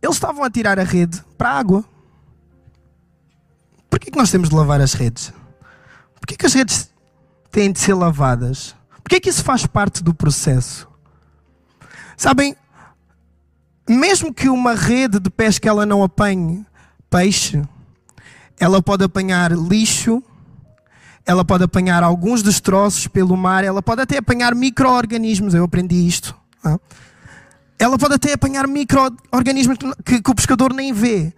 Eles 0.00 0.16
estavam 0.16 0.44
a 0.44 0.50
tirar 0.50 0.78
a 0.78 0.84
rede 0.84 1.22
para 1.36 1.50
a 1.50 1.58
água. 1.58 1.84
Porquê 3.88 4.10
que 4.10 4.18
nós 4.18 4.30
temos 4.30 4.48
de 4.48 4.54
lavar 4.54 4.80
as 4.80 4.92
redes? 4.92 5.32
Porquê 6.20 6.36
que 6.36 6.46
as 6.46 6.54
redes 6.54 6.90
têm 7.50 7.72
de 7.72 7.78
ser 7.78 7.94
lavadas? 7.94 8.74
Porquê 9.02 9.20
que 9.20 9.28
isso 9.28 9.44
faz 9.44 9.66
parte 9.66 10.02
do 10.02 10.12
processo? 10.12 10.88
Sabem, 12.16 12.56
mesmo 13.88 14.32
que 14.34 14.48
uma 14.48 14.74
rede 14.74 15.20
de 15.20 15.30
pesca 15.30 15.68
ela 15.68 15.86
não 15.86 16.02
apanhe 16.02 16.66
peixe, 17.08 17.62
ela 18.58 18.82
pode 18.82 19.04
apanhar 19.04 19.52
lixo, 19.52 20.22
ela 21.24 21.44
pode 21.44 21.64
apanhar 21.64 22.02
alguns 22.02 22.42
destroços 22.42 23.06
pelo 23.06 23.36
mar, 23.36 23.64
ela 23.64 23.82
pode 23.82 24.02
até 24.02 24.18
apanhar 24.18 24.54
micro-organismos, 24.54 25.54
eu 25.54 25.64
aprendi 25.64 26.06
isto. 26.06 26.34
Tá? 26.62 26.78
Ela 27.78 27.98
pode 27.98 28.14
até 28.14 28.32
apanhar 28.32 28.66
micro-organismos 28.66 29.76
que, 30.04 30.22
que 30.22 30.30
o 30.30 30.34
pescador 30.34 30.72
nem 30.72 30.92
vê. 30.92 31.32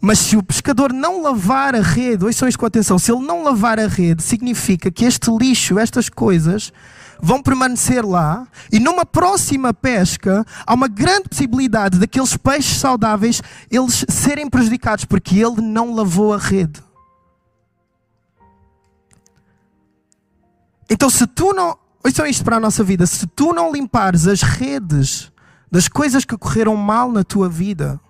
Mas 0.00 0.18
se 0.18 0.36
o 0.36 0.42
pescador 0.42 0.92
não 0.92 1.22
lavar 1.22 1.74
a 1.74 1.80
rede, 1.80 2.24
ouçam 2.24 2.48
isto 2.48 2.58
com 2.58 2.66
atenção, 2.66 2.98
se 2.98 3.10
ele 3.10 3.26
não 3.26 3.42
lavar 3.42 3.78
a 3.78 3.86
rede, 3.86 4.22
significa 4.22 4.90
que 4.90 5.04
este 5.04 5.30
lixo, 5.30 5.78
estas 5.78 6.08
coisas, 6.08 6.72
vão 7.20 7.42
permanecer 7.42 8.04
lá 8.04 8.46
e 8.70 8.78
numa 8.78 9.06
próxima 9.06 9.72
pesca 9.72 10.44
há 10.66 10.74
uma 10.74 10.88
grande 10.88 11.28
possibilidade 11.28 11.98
daqueles 11.98 12.36
peixes 12.36 12.78
saudáveis 12.78 13.42
eles 13.70 14.04
serem 14.08 14.48
prejudicados 14.48 15.04
porque 15.04 15.38
ele 15.38 15.60
não 15.60 15.94
lavou 15.94 16.34
a 16.34 16.38
rede. 16.38 16.84
Então 20.88 21.10
se 21.10 21.26
tu 21.26 21.52
não, 21.52 21.76
ouçam 22.04 22.26
isto 22.26 22.44
para 22.44 22.56
a 22.56 22.60
nossa 22.60 22.84
vida, 22.84 23.06
se 23.06 23.26
tu 23.26 23.52
não 23.52 23.72
limpares 23.72 24.26
as 24.26 24.42
redes 24.42 25.32
das 25.70 25.88
coisas 25.88 26.24
que 26.24 26.36
correram 26.36 26.76
mal 26.76 27.10
na 27.10 27.24
tua 27.24 27.48
vida, 27.48 28.00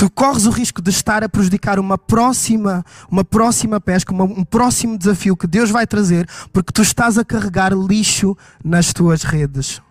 tu 0.00 0.08
corres 0.08 0.46
o 0.46 0.50
risco 0.50 0.80
de 0.80 0.88
estar 0.88 1.22
a 1.22 1.28
prejudicar 1.28 1.78
uma 1.78 1.98
próxima, 1.98 2.82
uma 3.10 3.22
próxima 3.22 3.78
pesca, 3.78 4.14
uma, 4.14 4.24
um 4.24 4.42
próximo 4.42 4.96
desafio 4.96 5.36
que 5.36 5.46
Deus 5.46 5.68
vai 5.68 5.86
trazer, 5.86 6.26
porque 6.54 6.72
tu 6.72 6.80
estás 6.80 7.18
a 7.18 7.24
carregar 7.24 7.74
lixo 7.74 8.34
nas 8.64 8.94
tuas 8.94 9.24
redes. 9.24 9.82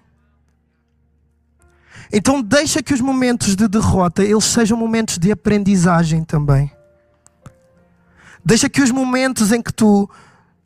Então 2.11 2.41
deixa 2.41 2.81
que 2.81 2.91
os 2.91 3.01
momentos 3.01 3.55
de 3.55 3.67
derrota 3.67 4.23
eles 4.23 4.45
sejam 4.45 4.75
momentos 4.75 5.19
de 5.19 5.31
aprendizagem 5.31 6.23
também. 6.23 6.71
Deixa 8.43 8.67
que 8.67 8.81
os 8.81 8.89
momentos 8.89 9.51
em 9.51 9.61
que 9.61 9.71
tu 9.71 10.09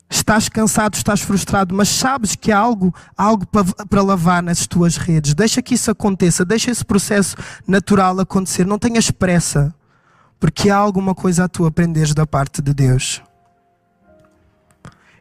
estás 0.08 0.48
cansado, 0.48 0.94
estás 0.94 1.20
frustrado, 1.20 1.74
mas 1.74 1.88
sabes 1.88 2.34
que 2.34 2.52
há 2.52 2.58
algo, 2.58 2.94
algo 3.16 3.46
para, 3.46 4.02
lavar 4.02 4.42
nas 4.42 4.66
tuas 4.66 4.96
redes. 4.96 5.34
Deixa 5.34 5.62
que 5.62 5.74
isso 5.74 5.90
aconteça, 5.90 6.44
deixa 6.44 6.70
esse 6.70 6.84
processo 6.84 7.36
natural 7.66 8.18
acontecer. 8.20 8.66
Não 8.66 8.78
tenhas 8.78 9.10
pressa, 9.10 9.74
porque 10.38 10.70
há 10.70 10.76
alguma 10.76 11.14
coisa 11.14 11.44
a 11.44 11.48
tu 11.48 11.66
aprenderes 11.66 12.14
da 12.14 12.26
parte 12.26 12.62
de 12.62 12.72
Deus. 12.72 13.22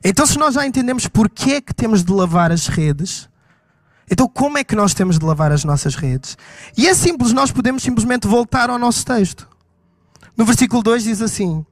Então, 0.03 0.25
se 0.25 0.37
nós 0.37 0.55
já 0.55 0.65
entendemos 0.65 1.07
porquê 1.07 1.53
é 1.53 1.61
que 1.61 1.73
temos 1.73 2.03
de 2.03 2.11
lavar 2.11 2.51
as 2.51 2.67
redes, 2.67 3.29
então 4.11 4.27
como 4.27 4.57
é 4.57 4.63
que 4.63 4.75
nós 4.75 4.93
temos 4.93 5.17
de 5.17 5.25
lavar 5.25 5.51
as 5.51 5.63
nossas 5.63 5.95
redes? 5.95 6.37
E 6.77 6.87
é 6.87 6.93
simples, 6.93 7.31
nós 7.31 7.51
podemos 7.51 7.81
simplesmente 7.81 8.27
voltar 8.27 8.69
ao 8.69 8.77
nosso 8.77 9.05
texto. 9.05 9.47
No 10.35 10.43
versículo 10.43 10.83
2 10.83 11.05
diz 11.05 11.21
assim: 11.21 11.65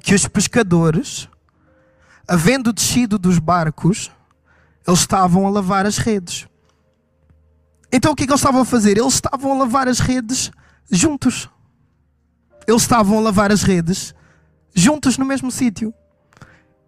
que 0.00 0.14
os 0.14 0.26
pescadores 0.26 1.28
havendo 2.30 2.72
descido 2.72 3.18
dos 3.18 3.40
barcos, 3.40 4.08
eles 4.86 5.00
estavam 5.00 5.48
a 5.48 5.50
lavar 5.50 5.84
as 5.84 5.98
redes. 5.98 6.46
Então 7.92 8.12
o 8.12 8.14
que 8.14 8.22
é 8.22 8.26
que 8.26 8.30
eles 8.30 8.40
estavam 8.40 8.60
a 8.60 8.64
fazer? 8.64 8.96
Eles 8.96 9.14
estavam 9.14 9.52
a 9.52 9.56
lavar 9.56 9.88
as 9.88 9.98
redes 9.98 10.52
juntos. 10.88 11.50
Eles 12.68 12.82
estavam 12.82 13.18
a 13.18 13.20
lavar 13.20 13.50
as 13.50 13.62
redes 13.62 14.14
juntos 14.72 15.18
no 15.18 15.24
mesmo 15.24 15.50
sítio. 15.50 15.92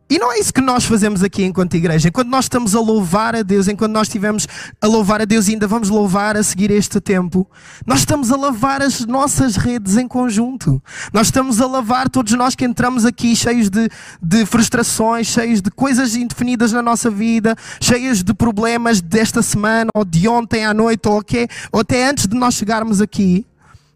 E 0.09 0.18
não 0.18 0.30
é 0.30 0.38
isso 0.38 0.52
que 0.52 0.61
nós 0.61 0.85
fazemos 0.85 1.23
aqui 1.23 1.42
enquanto 1.42 1.75
igreja. 1.75 2.09
Enquanto 2.09 2.28
nós 2.28 2.44
estamos 2.44 2.75
a 2.75 2.80
louvar 2.80 3.35
a 3.35 3.42
Deus, 3.42 3.66
enquanto 3.66 3.92
nós 3.92 4.09
estivermos 4.09 4.47
a 4.80 4.87
louvar 4.87 5.23
a 5.23 5.25
Deus 5.25 5.49
e 5.49 5.52
ainda 5.52 5.66
vamos 5.66 5.88
louvar 5.88 6.37
a 6.37 6.42
seguir 6.42 6.71
este 6.71 7.00
tempo, 7.00 7.49
nós 7.87 8.00
estamos 8.00 8.30
a 8.30 8.37
lavar 8.37 8.82
as 8.82 9.06
nossas 9.06 9.56
redes 9.56 9.97
em 9.97 10.06
conjunto. 10.06 10.82
Nós 11.14 11.28
estamos 11.28 11.62
a 11.62 11.66
lavar 11.66 12.11
todos 12.11 12.35
nós 12.35 12.54
que 12.54 12.64
entramos 12.64 13.06
aqui 13.06 13.35
cheios 13.35 13.71
de, 13.71 13.88
de 14.23 14.44
frustrações, 14.44 15.28
cheios 15.28 15.62
de 15.62 15.71
coisas 15.71 16.14
indefinidas 16.14 16.73
na 16.73 16.82
nossa 16.82 17.11
vida, 17.11 17.56
cheios 17.80 18.23
de 18.23 18.35
problemas 18.35 19.00
desta 19.00 19.40
semana 19.40 19.88
ou 19.94 20.04
de 20.04 20.28
ontem 20.28 20.66
à 20.66 20.75
noite 20.75 21.09
ou, 21.09 21.18
okay, 21.18 21.49
ou 21.73 21.80
até 21.80 22.06
antes 22.06 22.26
de 22.26 22.37
nós 22.37 22.54
chegarmos 22.54 23.00
aqui. 23.00 23.47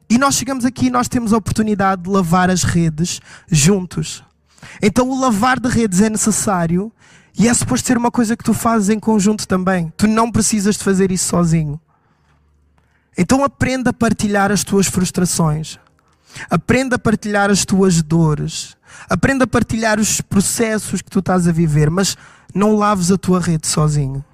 E 0.09 0.17
nós 0.17 0.37
chegamos 0.37 0.65
aqui 0.65 0.87
e 0.87 0.91
nós 0.91 1.09
temos 1.09 1.33
a 1.33 1.37
oportunidade 1.37 2.05
de 2.05 2.09
lavar 2.09 2.49
as 2.49 2.63
redes 2.63 3.21
juntos. 3.51 4.25
Então 4.83 5.09
o 5.09 5.21
lavar 5.21 5.59
de 5.59 5.69
redes 5.69 6.01
é 6.01 6.11
necessário 6.11 6.93
e 7.39 7.49
é 7.49 7.55
suposto 7.55 7.87
ser 7.87 7.97
uma 7.97 8.11
coisa 8.11 8.37
que 8.37 8.45
tu 8.45 8.55
fazes 8.55 8.89
em 8.89 8.99
conjunto 8.99 9.47
também. 9.47 9.93
Tu 9.97 10.07
não 10.07 10.31
precisas 10.31 10.77
de 10.77 10.85
fazer 10.85 11.11
isso 11.11 11.29
sozinho. 11.29 11.81
Então 13.17 13.45
aprenda 13.45 13.91
a 13.91 13.93
partilhar 13.93 14.51
as 14.53 14.65
tuas 14.65 14.87
frustrações. 14.87 15.79
Aprenda 16.51 16.97
a 16.97 16.99
partilhar 16.99 17.51
as 17.51 17.65
tuas 17.65 18.03
dores. 18.03 18.77
Aprenda 19.09 19.45
a 19.45 19.47
partilhar 19.47 19.99
os 19.99 20.21
processos 20.21 21.01
que 21.01 21.11
tu 21.11 21.21
estás 21.21 21.49
a 21.49 21.53
viver, 21.53 21.91
mas 21.91 22.17
não 22.55 22.77
laves 22.77 23.11
a 23.11 23.19
tua 23.19 23.41
rede 23.41 23.67
sozinho. 23.67 24.25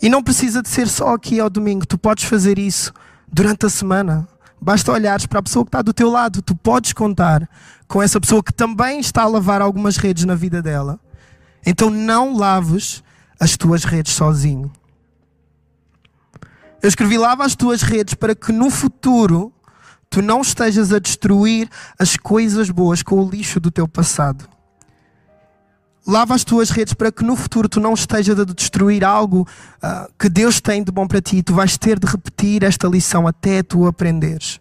E 0.00 0.08
não 0.08 0.22
precisa 0.22 0.62
de 0.62 0.68
ser 0.68 0.88
só 0.88 1.14
aqui 1.14 1.40
ao 1.40 1.50
domingo. 1.50 1.86
Tu 1.86 1.98
podes 1.98 2.24
fazer 2.24 2.58
isso 2.58 2.92
durante 3.30 3.66
a 3.66 3.70
semana. 3.70 4.28
Basta 4.60 4.92
olhares 4.92 5.26
para 5.26 5.38
a 5.38 5.42
pessoa 5.42 5.64
que 5.64 5.68
está 5.68 5.82
do 5.82 5.92
teu 5.92 6.10
lado. 6.10 6.42
Tu 6.42 6.54
podes 6.54 6.92
contar 6.92 7.48
com 7.86 8.02
essa 8.02 8.20
pessoa 8.20 8.42
que 8.42 8.52
também 8.52 9.00
está 9.00 9.22
a 9.22 9.28
lavar 9.28 9.62
algumas 9.62 9.96
redes 9.96 10.24
na 10.24 10.34
vida 10.34 10.60
dela. 10.60 10.98
Então 11.64 11.90
não 11.90 12.36
laves 12.36 13.02
as 13.38 13.56
tuas 13.56 13.84
redes 13.84 14.12
sozinho. 14.12 14.70
Eu 16.82 16.88
escrevi 16.88 17.18
lava 17.18 17.44
as 17.44 17.56
tuas 17.56 17.82
redes 17.82 18.14
para 18.14 18.34
que 18.34 18.52
no 18.52 18.70
futuro 18.70 19.52
tu 20.08 20.22
não 20.22 20.40
estejas 20.40 20.92
a 20.92 20.98
destruir 20.98 21.68
as 21.98 22.16
coisas 22.16 22.70
boas 22.70 23.02
com 23.02 23.22
o 23.22 23.28
lixo 23.28 23.60
do 23.60 23.70
teu 23.70 23.86
passado. 23.86 24.48
Lava 26.08 26.34
as 26.34 26.42
tuas 26.42 26.70
redes 26.70 26.94
para 26.94 27.12
que 27.12 27.22
no 27.22 27.36
futuro 27.36 27.68
tu 27.68 27.80
não 27.80 27.92
estejas 27.92 28.40
a 28.40 28.44
destruir 28.44 29.04
algo 29.04 29.46
uh, 29.82 30.10
que 30.18 30.30
Deus 30.30 30.58
tem 30.58 30.82
de 30.82 30.90
bom 30.90 31.06
para 31.06 31.20
ti. 31.20 31.42
Tu 31.42 31.52
vais 31.52 31.76
ter 31.76 31.98
de 31.98 32.06
repetir 32.06 32.64
esta 32.64 32.88
lição 32.88 33.26
até 33.26 33.62
tu 33.62 33.86
aprenderes. 33.86 34.58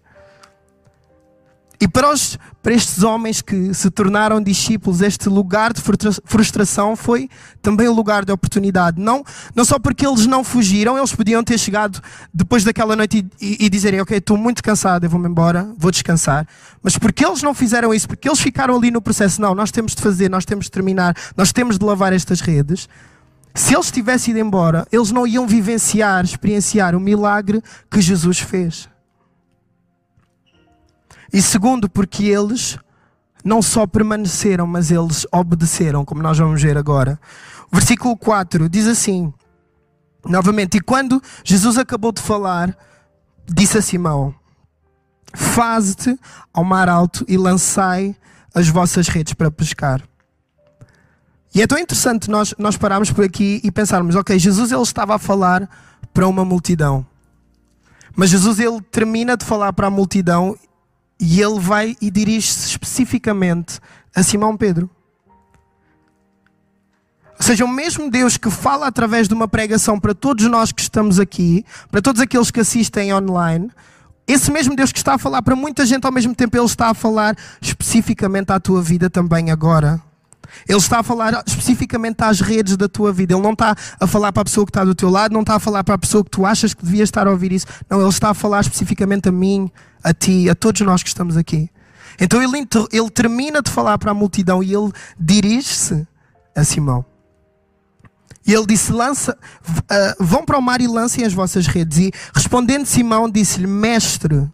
E 1.79 1.88
para, 1.88 2.12
os, 2.12 2.39
para 2.63 2.74
estes 2.74 3.03
homens 3.03 3.39
que 3.39 3.72
se 3.72 3.91
tornaram 3.91 4.41
discípulos, 4.41 5.01
este 5.01 5.29
lugar 5.29 5.72
de 5.74 5.81
frustração 6.25 6.96
foi 6.96 7.29
também 7.62 7.88
um 7.88 7.93
lugar 7.93 8.25
de 8.25 8.31
oportunidade. 8.31 9.00
Não, 9.00 9.24
não 9.55 9.63
só 9.63 9.77
porque 9.77 10.05
eles 10.05 10.25
não 10.25 10.43
fugiram, 10.43 10.98
eles 10.98 11.13
podiam 11.13 11.43
ter 11.43 11.60
chegado 11.60 12.01
depois 12.34 12.63
daquela 12.63 12.96
noite 12.96 13.24
e, 13.39 13.46
e, 13.46 13.65
e 13.65 13.69
dizerem: 13.69 14.01
Ok, 14.01 14.17
estou 14.17 14.38
muito 14.38 14.63
cansado, 14.63 15.05
eu 15.05 15.10
vou-me 15.10 15.29
embora, 15.29 15.72
vou 15.77 15.91
descansar. 15.91 16.48
Mas 16.81 16.98
porque 16.98 17.24
eles 17.24 17.43
não 17.43 17.53
fizeram 17.53 17.93
isso, 17.93 18.07
porque 18.07 18.27
eles 18.27 18.39
ficaram 18.39 18.75
ali 18.75 18.89
no 18.89 19.01
processo, 19.01 19.39
não, 19.39 19.53
nós 19.53 19.69
temos 19.69 19.93
de 19.93 20.01
fazer, 20.01 20.29
nós 20.29 20.46
temos 20.46 20.65
de 20.65 20.72
terminar, 20.72 21.15
nós 21.36 21.51
temos 21.51 21.77
de 21.77 21.86
lavar 21.86 22.12
estas 22.12 22.41
redes. 22.41 22.89
Se 23.53 23.75
eles 23.75 23.91
tivessem 23.91 24.31
ido 24.31 24.39
embora, 24.39 24.88
eles 24.91 25.12
não 25.12 25.27
iam 25.27 25.48
vivenciar, 25.48 26.24
experienciar 26.24 26.96
o 26.96 27.00
milagre 27.00 27.62
que 27.89 28.01
Jesus 28.01 28.39
fez. 28.39 28.89
E 31.31 31.41
segundo, 31.41 31.89
porque 31.89 32.25
eles 32.25 32.77
não 33.43 33.62
só 33.62 33.86
permaneceram, 33.88 34.67
mas 34.67 34.91
eles 34.91 35.25
obedeceram, 35.31 36.03
como 36.03 36.22
nós 36.22 36.38
vamos 36.38 36.62
ver 36.62 36.77
agora. 36.77 37.19
O 37.72 37.75
versículo 37.75 38.15
4 38.17 38.69
diz 38.69 38.88
assim, 38.88 39.34
novamente: 40.25 40.77
E 40.77 40.81
quando 40.81 41.22
Jesus 41.43 41.77
acabou 41.77 42.12
de 42.12 42.22
falar, 42.22 42.75
disse 43.46 43.77
a 43.77 43.81
Simão: 43.81 44.34
Faze-te 45.34 46.17
ao 46.53 46.63
mar 46.63 46.89
alto 46.89 47.25
e 47.27 47.38
lançai 47.38 48.15
as 48.53 48.67
vossas 48.67 49.07
redes 49.07 49.34
para 49.34 49.51
pescar. 49.51 50.01
E 51.53 51.62
é 51.62 51.67
tão 51.67 51.77
interessante 51.77 52.29
nós, 52.29 52.53
nós 52.57 52.77
pararmos 52.77 53.12
por 53.12 53.24
aqui 53.24 53.62
e 53.63 53.72
pensarmos: 53.72 54.15
ok, 54.15 54.38
Jesus 54.38 54.72
ele 54.72 54.81
estava 54.81 55.15
a 55.15 55.19
falar 55.19 55.69
para 56.13 56.27
uma 56.27 56.43
multidão. 56.43 57.05
Mas 58.15 58.29
Jesus 58.29 58.60
ele 58.60 58.81
termina 58.81 59.38
de 59.38 59.46
falar 59.46 59.72
para 59.74 59.88
a 59.88 59.91
multidão 59.91 60.57
e 61.19 61.41
ele 61.41 61.59
vai 61.59 61.95
e 62.01 62.12
dirige-se 62.12 62.67
especificamente 62.67 63.79
a 64.15 64.24
Simão 64.24 64.55
Pedro. 64.55 64.89
Ou 67.39 67.43
seja, 67.43 67.63
o 67.63 67.67
mesmo 67.67 68.09
Deus 68.09 68.36
que 68.36 68.50
fala 68.50 68.88
através 68.88 69.27
de 69.27 69.33
uma 69.33 69.47
pregação 69.47 70.00
para 70.00 70.13
todos 70.13 70.45
nós 70.45 70.71
que 70.71 70.81
estamos 70.81 71.19
aqui, 71.19 71.63
para 71.91 72.01
todos 72.01 72.21
aqueles 72.21 72.50
que 72.50 72.59
assistem 72.59 73.13
online, 73.13 73.69
esse 74.27 74.51
mesmo 74.51 74.75
Deus 74.75 74.91
que 74.91 74.97
está 74.97 75.13
a 75.13 75.17
falar 75.17 75.41
para 75.41 75.55
muita 75.55 75.86
gente 75.86 76.05
ao 76.05 76.12
mesmo 76.12 76.36
tempo, 76.36 76.57
Ele 76.57 76.65
está 76.65 76.89
a 76.89 76.93
falar 76.93 77.36
especificamente 77.62 78.51
à 78.51 78.59
tua 78.59 78.81
vida 78.81 79.09
também 79.09 79.51
agora. 79.51 80.01
Ele 80.68 80.77
está 80.77 81.00
a 81.00 81.04
falar 81.04 81.44
especificamente 81.46 82.22
às 82.22 82.42
redes 82.42 82.77
da 82.77 82.88
tua 82.88 83.12
vida. 83.12 83.34
Ele 83.34 83.42
não 83.42 83.54
está 83.54 83.75
a 84.00 84.08
falar 84.08 84.32
para 84.32 84.42
a 84.42 84.46
pessoa 84.46 84.66
que 84.66 84.72
está 84.72 84.84
do 84.84 84.96
teu 84.96 85.10
lado, 85.10 85.34
não 85.34 85.42
está 85.42 85.56
a 85.56 85.60
falar 85.60 85.84
para 85.84 85.96
a 85.96 85.98
pessoa 85.98 86.24
que 86.24 86.32
tu 86.32 86.46
achas 86.46 86.74
que 86.74 86.84
devia 86.84 87.04
estar 87.04 87.27
a 87.27 87.32
ouvir 87.32 87.51
isso. 87.51 87.66
Não, 87.89 88.00
ele 88.00 88.10
está 88.10 88.30
a 88.30 88.34
falar 88.34 88.62
especificamente 88.62 89.30
a 89.30 89.32
mim, 89.32 89.72
a 90.04 90.13
ti, 90.13 90.50
a 90.50 90.56
todos 90.56 90.82
nós 90.82 91.04
que 91.04 91.10
estamos 91.10 91.38
aqui. 91.38 91.70
Então 92.20 92.42
ele, 92.42 92.68
ele 92.92 93.10
termina 93.10 93.62
de 93.62 93.70
falar 93.70 93.98
para 93.98 94.12
a 94.12 94.13
multidão 94.13 94.63
e 94.63 94.74
ele 94.74 94.92
dirige-se 95.20 96.08
a 96.56 96.63
Simão. 96.63 97.06
E 98.46 98.54
ele 98.54 98.66
disse: 98.66 98.94
Lança, 98.94 99.38
uh, 99.68 100.24
vão 100.24 100.46
para 100.46 100.58
o 100.58 100.62
mar 100.62 100.80
e 100.80 100.88
lancem 100.88 101.25
as 101.25 101.34
vossas 101.34 101.68
redes. 101.68 101.98
E 101.98 102.12
respondendo 102.34 102.86
Simão, 102.86 103.30
disse-lhe: 103.30 103.68
Mestre, 103.68 104.50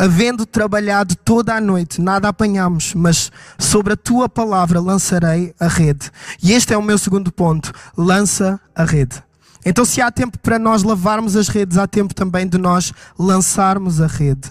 havendo 0.00 0.46
trabalhado 0.46 1.14
toda 1.14 1.54
a 1.54 1.60
noite, 1.60 2.00
nada 2.00 2.26
apanhamos, 2.28 2.94
mas 2.94 3.30
sobre 3.58 3.92
a 3.92 3.96
tua 3.96 4.30
palavra 4.30 4.80
lançarei 4.80 5.54
a 5.60 5.68
rede. 5.68 6.10
E 6.42 6.52
este 6.52 6.72
é 6.72 6.78
o 6.78 6.82
meu 6.82 6.96
segundo 6.96 7.30
ponto: 7.30 7.70
lança 7.94 8.58
a 8.74 8.84
rede. 8.84 9.22
Então, 9.64 9.84
se 9.84 10.00
há 10.00 10.10
tempo 10.10 10.38
para 10.38 10.58
nós 10.58 10.82
lavarmos 10.82 11.36
as 11.36 11.48
redes, 11.48 11.76
há 11.76 11.86
tempo 11.86 12.14
também 12.14 12.48
de 12.48 12.56
nós 12.56 12.94
lançarmos 13.18 14.00
a 14.00 14.06
rede. 14.06 14.50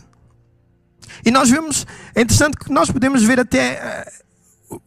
E 1.26 1.32
nós 1.32 1.50
vemos, 1.50 1.88
é 2.14 2.22
interessante 2.22 2.56
que 2.56 2.72
nós 2.72 2.92
podemos 2.92 3.24
ver 3.24 3.40
até. 3.40 4.06
Uh, 4.70 4.80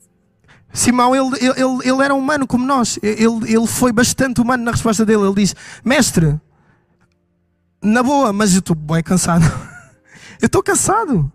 Simão, 0.73 1.15
ele, 1.15 1.37
ele, 1.41 1.91
ele 1.91 2.05
era 2.05 2.15
humano 2.15 2.47
como 2.47 2.65
nós. 2.65 3.01
Ele, 3.03 3.53
ele 3.53 3.67
foi 3.67 3.93
bastante 3.93 4.41
humano 4.41 4.63
na 4.63 4.71
resposta 4.71 5.05
dele. 5.05 5.25
Ele 5.25 5.35
diz: 5.35 5.57
Mestre, 5.85 6.41
na 7.83 8.01
boa, 8.01 8.33
mas 8.33 8.53
eu 8.53 8.61
estou 8.61 8.77
bem 8.77 9.03
cansado. 9.03 9.43
eu 10.43 10.47
estou 10.47 10.63
cansado. 10.63 11.31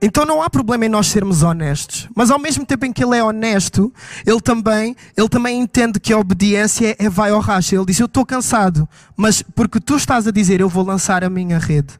Então 0.00 0.24
não 0.24 0.40
há 0.40 0.48
problema 0.48 0.86
em 0.86 0.88
nós 0.88 1.08
sermos 1.08 1.42
honestos. 1.42 2.08
Mas 2.14 2.30
ao 2.30 2.38
mesmo 2.38 2.64
tempo 2.64 2.86
em 2.86 2.92
que 2.92 3.02
ele 3.02 3.16
é 3.16 3.24
honesto, 3.24 3.92
ele 4.24 4.40
também, 4.40 4.94
ele 5.16 5.28
também 5.28 5.60
entende 5.60 5.98
que 5.98 6.12
a 6.12 6.18
obediência 6.18 6.94
é 6.98 7.08
vai 7.08 7.30
ao 7.30 7.40
racha. 7.40 7.74
Ele 7.74 7.84
diz: 7.84 7.98
Eu 7.98 8.06
estou 8.06 8.24
cansado, 8.24 8.88
mas 9.16 9.42
porque 9.42 9.80
tu 9.80 9.96
estás 9.96 10.28
a 10.28 10.30
dizer, 10.30 10.60
eu 10.60 10.68
vou 10.68 10.84
lançar 10.84 11.24
a 11.24 11.30
minha 11.30 11.58
rede. 11.58 11.98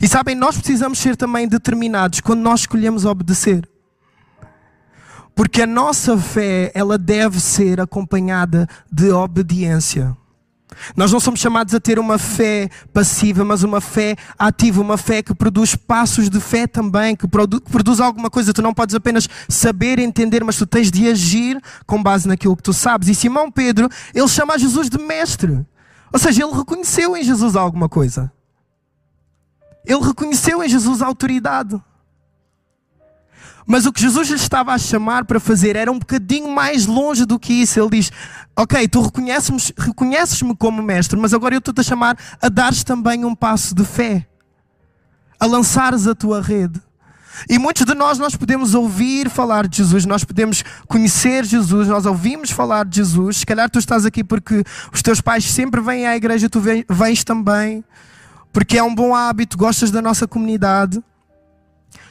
E 0.00 0.08
sabem, 0.08 0.34
nós 0.34 0.56
precisamos 0.56 0.98
ser 0.98 1.14
também 1.14 1.46
determinados 1.46 2.20
quando 2.20 2.40
nós 2.40 2.60
escolhemos 2.60 3.04
obedecer. 3.04 3.68
Porque 5.34 5.62
a 5.62 5.66
nossa 5.66 6.16
fé, 6.16 6.72
ela 6.74 6.96
deve 6.96 7.38
ser 7.38 7.80
acompanhada 7.80 8.66
de 8.90 9.10
obediência. 9.10 10.16
Nós 10.96 11.12
não 11.12 11.20
somos 11.20 11.40
chamados 11.40 11.74
a 11.74 11.80
ter 11.80 11.98
uma 11.98 12.18
fé 12.18 12.68
passiva, 12.92 13.44
mas 13.44 13.62
uma 13.62 13.80
fé 13.80 14.16
ativa, 14.38 14.80
uma 14.80 14.96
fé 14.96 15.22
que 15.22 15.34
produz 15.34 15.74
passos 15.74 16.28
de 16.30 16.40
fé 16.40 16.66
também, 16.66 17.16
que, 17.16 17.26
produ 17.26 17.60
que 17.60 17.70
produz 17.70 18.00
alguma 18.00 18.30
coisa. 18.30 18.52
Tu 18.52 18.62
não 18.62 18.74
podes 18.74 18.94
apenas 18.94 19.28
saber, 19.48 19.98
entender, 19.98 20.44
mas 20.44 20.56
tu 20.56 20.66
tens 20.66 20.90
de 20.90 21.08
agir 21.08 21.60
com 21.86 22.02
base 22.02 22.28
naquilo 22.28 22.56
que 22.56 22.62
tu 22.62 22.72
sabes. 22.72 23.08
E 23.08 23.14
Simão 23.14 23.50
Pedro, 23.50 23.88
ele 24.14 24.28
chama 24.28 24.58
Jesus 24.58 24.88
de 24.88 24.98
mestre. 24.98 25.64
Ou 26.12 26.18
seja, 26.18 26.44
ele 26.44 26.54
reconheceu 26.54 27.16
em 27.16 27.22
Jesus 27.22 27.56
alguma 27.56 27.88
coisa. 27.88 28.30
Ele 29.84 30.00
reconheceu 30.00 30.62
em 30.62 30.68
Jesus 30.68 31.02
a 31.02 31.06
autoridade. 31.06 31.80
Mas 33.66 33.86
o 33.86 33.92
que 33.92 34.00
Jesus 34.00 34.28
lhe 34.28 34.36
estava 34.36 34.72
a 34.72 34.78
chamar 34.78 35.24
para 35.24 35.40
fazer 35.40 35.74
era 35.74 35.90
um 35.90 35.98
bocadinho 35.98 36.50
mais 36.50 36.86
longe 36.86 37.24
do 37.24 37.38
que 37.38 37.52
isso. 37.52 37.80
Ele 37.80 37.90
diz: 37.90 38.10
Ok, 38.54 38.86
tu 38.88 39.00
reconheces-me 39.00 39.60
reconheces 39.78 40.42
como 40.58 40.82
mestre, 40.82 41.18
mas 41.18 41.32
agora 41.32 41.54
eu 41.54 41.58
estou-te 41.58 41.80
a 41.80 41.84
chamar 41.84 42.16
a 42.40 42.48
dares 42.48 42.84
também 42.84 43.24
um 43.24 43.34
passo 43.34 43.74
de 43.74 43.84
fé, 43.84 44.26
a 45.40 45.46
lançares 45.46 46.06
a 46.06 46.14
tua 46.14 46.42
rede. 46.42 46.80
E 47.48 47.58
muitos 47.58 47.84
de 47.84 47.94
nós, 47.94 48.18
nós 48.18 48.36
podemos 48.36 48.74
ouvir 48.74 49.28
falar 49.28 49.66
de 49.66 49.78
Jesus, 49.78 50.06
nós 50.06 50.22
podemos 50.22 50.62
conhecer 50.86 51.44
Jesus, 51.44 51.88
nós 51.88 52.06
ouvimos 52.06 52.50
falar 52.50 52.84
de 52.84 52.96
Jesus. 52.96 53.38
Se 53.38 53.46
calhar 53.46 53.68
tu 53.68 53.78
estás 53.78 54.06
aqui 54.06 54.22
porque 54.22 54.62
os 54.92 55.02
teus 55.02 55.20
pais 55.20 55.44
sempre 55.44 55.80
vêm 55.80 56.06
à 56.06 56.16
igreja, 56.16 56.48
tu 56.48 56.62
vens 56.88 57.24
também, 57.24 57.84
porque 58.52 58.78
é 58.78 58.82
um 58.82 58.94
bom 58.94 59.14
hábito, 59.14 59.56
gostas 59.56 59.90
da 59.90 60.00
nossa 60.00 60.28
comunidade. 60.28 61.02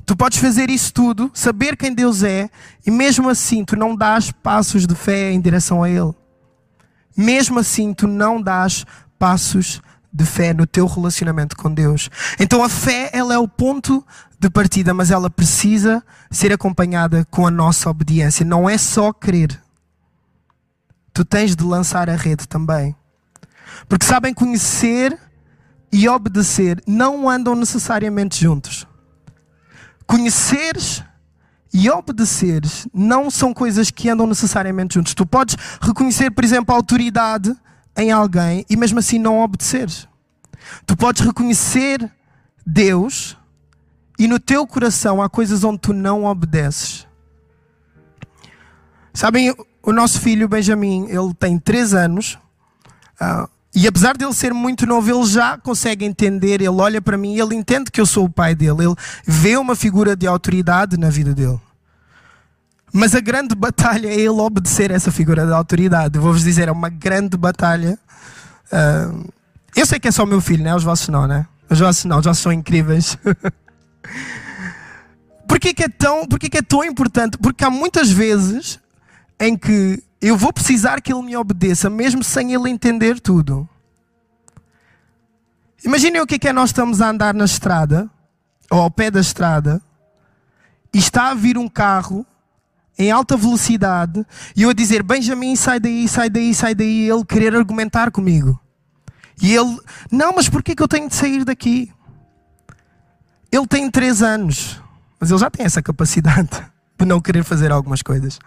Tu 0.05 0.15
podes 0.15 0.37
fazer 0.37 0.69
isso 0.69 0.93
tudo, 0.93 1.31
saber 1.33 1.77
quem 1.77 1.93
Deus 1.93 2.23
é, 2.23 2.49
e 2.85 2.91
mesmo 2.91 3.29
assim 3.29 3.63
tu 3.63 3.75
não 3.75 3.95
dás 3.95 4.31
passos 4.31 4.85
de 4.85 4.95
fé 4.95 5.31
em 5.31 5.39
direção 5.39 5.81
a 5.81 5.89
Ele. 5.89 6.13
Mesmo 7.15 7.59
assim 7.59 7.93
tu 7.93 8.07
não 8.07 8.41
dás 8.41 8.85
passos 9.17 9.81
de 10.11 10.25
fé 10.25 10.53
no 10.53 10.67
teu 10.67 10.85
relacionamento 10.85 11.55
com 11.55 11.73
Deus. 11.73 12.09
Então 12.39 12.63
a 12.63 12.69
fé, 12.69 13.09
ela 13.13 13.33
é 13.33 13.37
o 13.37 13.47
ponto 13.47 14.05
de 14.39 14.49
partida, 14.49 14.93
mas 14.93 15.09
ela 15.09 15.29
precisa 15.29 16.03
ser 16.29 16.51
acompanhada 16.51 17.25
com 17.31 17.47
a 17.47 17.51
nossa 17.51 17.89
obediência. 17.89 18.45
Não 18.45 18.69
é 18.69 18.77
só 18.77 19.13
crer. 19.13 19.59
Tu 21.13 21.23
tens 21.23 21.55
de 21.55 21.63
lançar 21.63 22.09
a 22.09 22.15
rede 22.15 22.47
também. 22.47 22.95
Porque 23.87 24.05
sabem, 24.05 24.33
conhecer 24.33 25.17
e 25.91 26.09
obedecer 26.09 26.81
não 26.85 27.29
andam 27.29 27.55
necessariamente 27.55 28.41
juntos. 28.41 28.85
Conheceres 30.05 31.03
e 31.73 31.89
obedeceres 31.89 32.87
não 32.93 33.31
são 33.31 33.53
coisas 33.53 33.89
que 33.89 34.09
andam 34.09 34.27
necessariamente 34.27 34.95
juntos. 34.95 35.13
Tu 35.13 35.25
podes 35.25 35.55
reconhecer, 35.81 36.29
por 36.29 36.43
exemplo, 36.43 36.73
a 36.73 36.77
autoridade 36.77 37.53
em 37.97 38.11
alguém 38.11 38.65
e 38.69 38.77
mesmo 38.77 38.99
assim 38.99 39.17
não 39.17 39.41
obedeceres. 39.41 40.07
Tu 40.85 40.95
podes 40.95 41.25
reconhecer 41.25 42.11
Deus 42.65 43.37
e 44.19 44.27
no 44.27 44.39
teu 44.39 44.65
coração 44.67 45.21
há 45.21 45.29
coisas 45.29 45.63
onde 45.63 45.79
tu 45.79 45.93
não 45.93 46.25
obedeces. 46.25 47.07
Sabem, 49.13 49.53
o 49.81 49.91
nosso 49.91 50.19
filho 50.19 50.47
Benjamin, 50.47 51.07
ele 51.07 51.33
tem 51.33 51.59
3 51.59 51.93
anos. 51.93 52.37
Uh, 53.21 53.47
e 53.75 53.87
apesar 53.87 54.15
de 54.15 54.23
ele 54.23 54.33
ser 54.33 54.53
muito 54.53 54.85
novo, 54.85 55.09
ele 55.09 55.25
já 55.25 55.57
consegue 55.57 56.05
entender, 56.05 56.61
ele 56.61 56.69
olha 56.69 57.01
para 57.01 57.17
mim 57.17 57.39
ele 57.39 57.55
entende 57.55 57.89
que 57.89 57.99
eu 57.99 58.05
sou 58.05 58.25
o 58.25 58.29
pai 58.29 58.53
dele. 58.53 58.83
Ele 58.83 58.95
vê 59.25 59.57
uma 59.57 59.75
figura 59.75 60.15
de 60.15 60.27
autoridade 60.27 60.97
na 60.97 61.09
vida 61.09 61.33
dele. 61.33 61.59
Mas 62.93 63.15
a 63.15 63.19
grande 63.19 63.55
batalha 63.55 64.07
é 64.07 64.13
ele 64.13 64.29
obedecer 64.29 64.91
essa 64.91 65.11
figura 65.11 65.47
de 65.47 65.51
autoridade. 65.51 66.19
Vou-vos 66.19 66.43
dizer, 66.43 66.67
é 66.67 66.71
uma 66.71 66.89
grande 66.89 67.35
batalha. 67.35 67.97
Uh, 68.71 69.27
eu 69.75 69.87
sei 69.87 69.99
que 69.99 70.07
é 70.07 70.11
só 70.11 70.23
o 70.23 70.27
meu 70.27 70.39
filho, 70.39 70.63
né? 70.63 70.75
Os 70.75 70.83
vossos 70.83 71.07
não, 71.07 71.25
né? 71.25 71.47
Os 71.67 71.79
vossos 71.79 72.05
não, 72.05 72.19
os 72.19 72.25
vossos 72.25 72.43
são 72.43 72.53
incríveis. 72.53 73.17
Porquê 75.47 75.73
que 75.73 75.83
é 75.83 75.89
tão, 75.89 76.27
porquê 76.27 76.49
que 76.49 76.57
é 76.57 76.61
tão 76.61 76.83
importante? 76.83 77.37
Porque 77.37 77.63
há 77.63 77.69
muitas 77.69 78.09
vezes 78.09 78.79
em 79.39 79.55
que 79.55 80.03
eu 80.27 80.37
vou 80.37 80.53
precisar 80.53 81.01
que 81.01 81.11
ele 81.11 81.21
me 81.21 81.35
obedeça, 81.35 81.89
mesmo 81.89 82.23
sem 82.23 82.53
ele 82.53 82.69
entender 82.69 83.19
tudo. 83.19 83.67
Imaginem 85.83 86.21
o 86.21 86.25
que 86.25 86.35
é 86.35 86.39
que 86.39 86.47
é 86.47 86.53
nós 86.53 86.69
estamos 86.69 87.01
a 87.01 87.09
andar 87.09 87.33
na 87.33 87.43
estrada, 87.43 88.09
ou 88.71 88.79
ao 88.79 88.89
pé 88.89 89.11
da 89.11 89.19
estrada, 89.19 89.81
e 90.93 90.97
está 90.97 91.31
a 91.31 91.33
vir 91.33 91.57
um 91.57 91.67
carro 91.67 92.25
em 92.97 93.11
alta 93.11 93.35
velocidade, 93.35 94.25
e 94.55 94.61
eu 94.61 94.69
a 94.69 94.73
dizer, 94.73 95.03
Benjamin, 95.03 95.57
sai 95.57 95.79
daí, 95.79 96.07
sai 96.07 96.29
daí, 96.29 96.55
sai 96.55 96.73
daí, 96.73 97.09
ele 97.09 97.25
querer 97.25 97.53
argumentar 97.53 98.09
comigo. 98.09 98.57
E 99.41 99.53
ele, 99.53 99.77
não, 100.09 100.33
mas 100.33 100.47
porquê 100.47 100.73
que 100.73 100.81
eu 100.81 100.87
tenho 100.87 101.09
de 101.09 101.15
sair 101.15 101.43
daqui? 101.43 101.91
Ele 103.51 103.67
tem 103.67 103.91
três 103.91 104.21
anos, 104.21 104.81
mas 105.19 105.31
ele 105.31 105.39
já 105.39 105.49
tem 105.49 105.65
essa 105.65 105.81
capacidade 105.81 106.49
de 106.97 107.05
não 107.05 107.19
querer 107.19 107.43
fazer 107.43 107.73
algumas 107.73 108.01
coisas. 108.01 108.39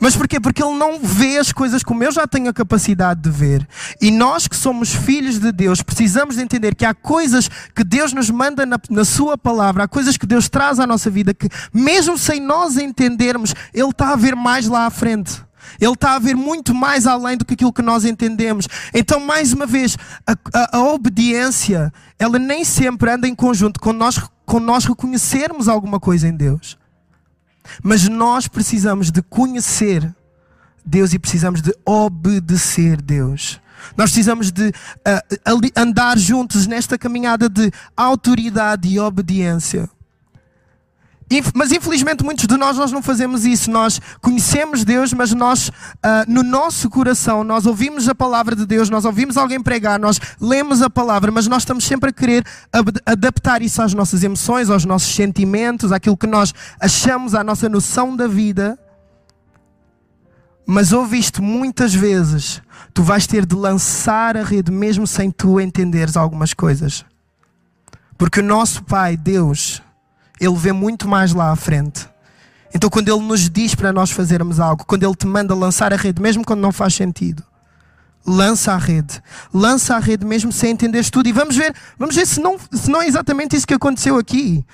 Mas 0.00 0.16
porquê? 0.16 0.40
Porque 0.40 0.62
ele 0.62 0.76
não 0.76 0.98
vê 0.98 1.38
as 1.38 1.52
coisas 1.52 1.82
como 1.82 2.02
eu 2.02 2.10
já 2.10 2.26
tenho 2.26 2.48
a 2.48 2.52
capacidade 2.52 3.20
de 3.20 3.30
ver. 3.30 3.66
E 4.00 4.10
nós 4.10 4.48
que 4.48 4.56
somos 4.56 4.92
filhos 4.94 5.38
de 5.38 5.52
Deus 5.52 5.82
precisamos 5.82 6.36
de 6.36 6.42
entender 6.42 6.74
que 6.74 6.84
há 6.84 6.94
coisas 6.94 7.48
que 7.74 7.84
Deus 7.84 8.12
nos 8.12 8.30
manda 8.30 8.66
na, 8.66 8.78
na 8.90 9.04
Sua 9.04 9.38
palavra, 9.38 9.84
há 9.84 9.88
coisas 9.88 10.16
que 10.16 10.26
Deus 10.26 10.48
traz 10.48 10.80
à 10.80 10.86
nossa 10.86 11.10
vida 11.10 11.32
que, 11.34 11.48
mesmo 11.72 12.18
sem 12.18 12.40
nós 12.40 12.76
entendermos, 12.76 13.54
Ele 13.72 13.90
está 13.90 14.12
a 14.12 14.16
ver 14.16 14.34
mais 14.34 14.66
lá 14.66 14.86
à 14.86 14.90
frente. 14.90 15.42
Ele 15.80 15.92
está 15.92 16.14
a 16.14 16.18
ver 16.18 16.36
muito 16.36 16.74
mais 16.74 17.06
além 17.06 17.36
do 17.36 17.44
que 17.44 17.54
aquilo 17.54 17.72
que 17.72 17.82
nós 17.82 18.04
entendemos. 18.04 18.68
Então, 18.92 19.20
mais 19.20 19.52
uma 19.52 19.66
vez, 19.66 19.96
a, 20.26 20.32
a, 20.54 20.76
a 20.78 20.84
obediência, 20.92 21.92
ela 22.18 22.38
nem 22.38 22.64
sempre 22.64 23.10
anda 23.10 23.26
em 23.26 23.34
conjunto 23.34 23.80
com 23.80 23.92
nós, 23.92 24.20
com 24.44 24.60
nós 24.60 24.84
reconhecermos 24.84 25.68
alguma 25.68 25.98
coisa 25.98 26.28
em 26.28 26.36
Deus. 26.36 26.76
Mas 27.82 28.08
nós 28.08 28.48
precisamos 28.48 29.10
de 29.10 29.22
conhecer 29.22 30.14
Deus 30.84 31.12
e 31.12 31.18
precisamos 31.18 31.62
de 31.62 31.74
obedecer 31.84 33.00
Deus. 33.00 33.60
Nós 33.96 34.10
precisamos 34.10 34.50
de 34.50 34.68
uh, 34.68 35.70
andar 35.76 36.18
juntos 36.18 36.66
nesta 36.66 36.96
caminhada 36.96 37.48
de 37.48 37.70
autoridade 37.96 38.88
e 38.88 38.98
obediência. 38.98 39.88
Mas 41.54 41.72
infelizmente 41.72 42.22
muitos 42.24 42.46
de 42.46 42.56
nós, 42.56 42.76
nós 42.76 42.92
não 42.92 43.02
fazemos 43.02 43.44
isso. 43.44 43.70
Nós 43.70 44.00
conhecemos 44.20 44.84
Deus, 44.84 45.12
mas 45.12 45.32
nós, 45.32 45.68
uh, 45.68 45.72
no 46.26 46.42
nosso 46.42 46.90
coração, 46.90 47.42
nós 47.42 47.66
ouvimos 47.66 48.08
a 48.08 48.14
palavra 48.14 48.54
de 48.54 48.66
Deus, 48.66 48.90
nós 48.90 49.04
ouvimos 49.04 49.36
alguém 49.36 49.60
pregar, 49.60 49.98
nós 49.98 50.20
lemos 50.40 50.82
a 50.82 50.90
palavra, 50.90 51.30
mas 51.30 51.46
nós 51.46 51.62
estamos 51.62 51.84
sempre 51.84 52.10
a 52.10 52.12
querer 52.12 52.44
adaptar 53.06 53.62
isso 53.62 53.80
às 53.80 53.94
nossas 53.94 54.22
emoções, 54.22 54.68
aos 54.68 54.84
nossos 54.84 55.14
sentimentos, 55.14 55.92
àquilo 55.92 56.16
que 56.16 56.26
nós 56.26 56.52
achamos, 56.80 57.34
à 57.34 57.42
nossa 57.42 57.68
noção 57.68 58.14
da 58.14 58.26
vida. 58.26 58.78
Mas 60.66 60.92
ouve 60.92 61.18
isto 61.18 61.42
muitas 61.42 61.92
vezes, 61.92 62.62
tu 62.94 63.02
vais 63.02 63.26
ter 63.26 63.44
de 63.44 63.54
lançar 63.54 64.36
a 64.36 64.44
rede 64.44 64.70
mesmo 64.70 65.06
sem 65.06 65.30
tu 65.30 65.60
entenderes 65.60 66.16
algumas 66.16 66.54
coisas. 66.54 67.04
Porque 68.16 68.40
o 68.40 68.44
nosso 68.44 68.84
Pai, 68.84 69.16
Deus, 69.16 69.82
ele 70.42 70.56
vê 70.56 70.72
muito 70.72 71.08
mais 71.08 71.32
lá 71.32 71.52
à 71.52 71.56
frente. 71.56 72.08
Então, 72.74 72.90
quando 72.90 73.08
Ele 73.08 73.20
nos 73.20 73.48
diz 73.48 73.76
para 73.76 73.92
nós 73.92 74.10
fazermos 74.10 74.58
algo, 74.58 74.84
quando 74.84 75.04
Ele 75.04 75.14
te 75.14 75.26
manda 75.26 75.54
lançar 75.54 75.92
a 75.92 75.96
rede, 75.96 76.20
mesmo 76.20 76.44
quando 76.44 76.60
não 76.60 76.72
faz 76.72 76.94
sentido, 76.94 77.44
lança 78.26 78.72
a 78.72 78.76
rede. 78.76 79.22
Lança 79.54 79.94
a 79.94 79.98
rede 80.00 80.24
mesmo 80.24 80.50
sem 80.50 80.72
entender 80.72 81.08
tudo. 81.10 81.28
E 81.28 81.32
vamos 81.32 81.54
ver, 81.54 81.72
vamos 81.96 82.16
ver 82.16 82.26
se 82.26 82.40
não, 82.40 82.56
se 82.72 82.90
não 82.90 83.00
é 83.00 83.06
exatamente 83.06 83.54
isso 83.54 83.66
que 83.66 83.74
aconteceu 83.74 84.18
aqui. 84.18 84.64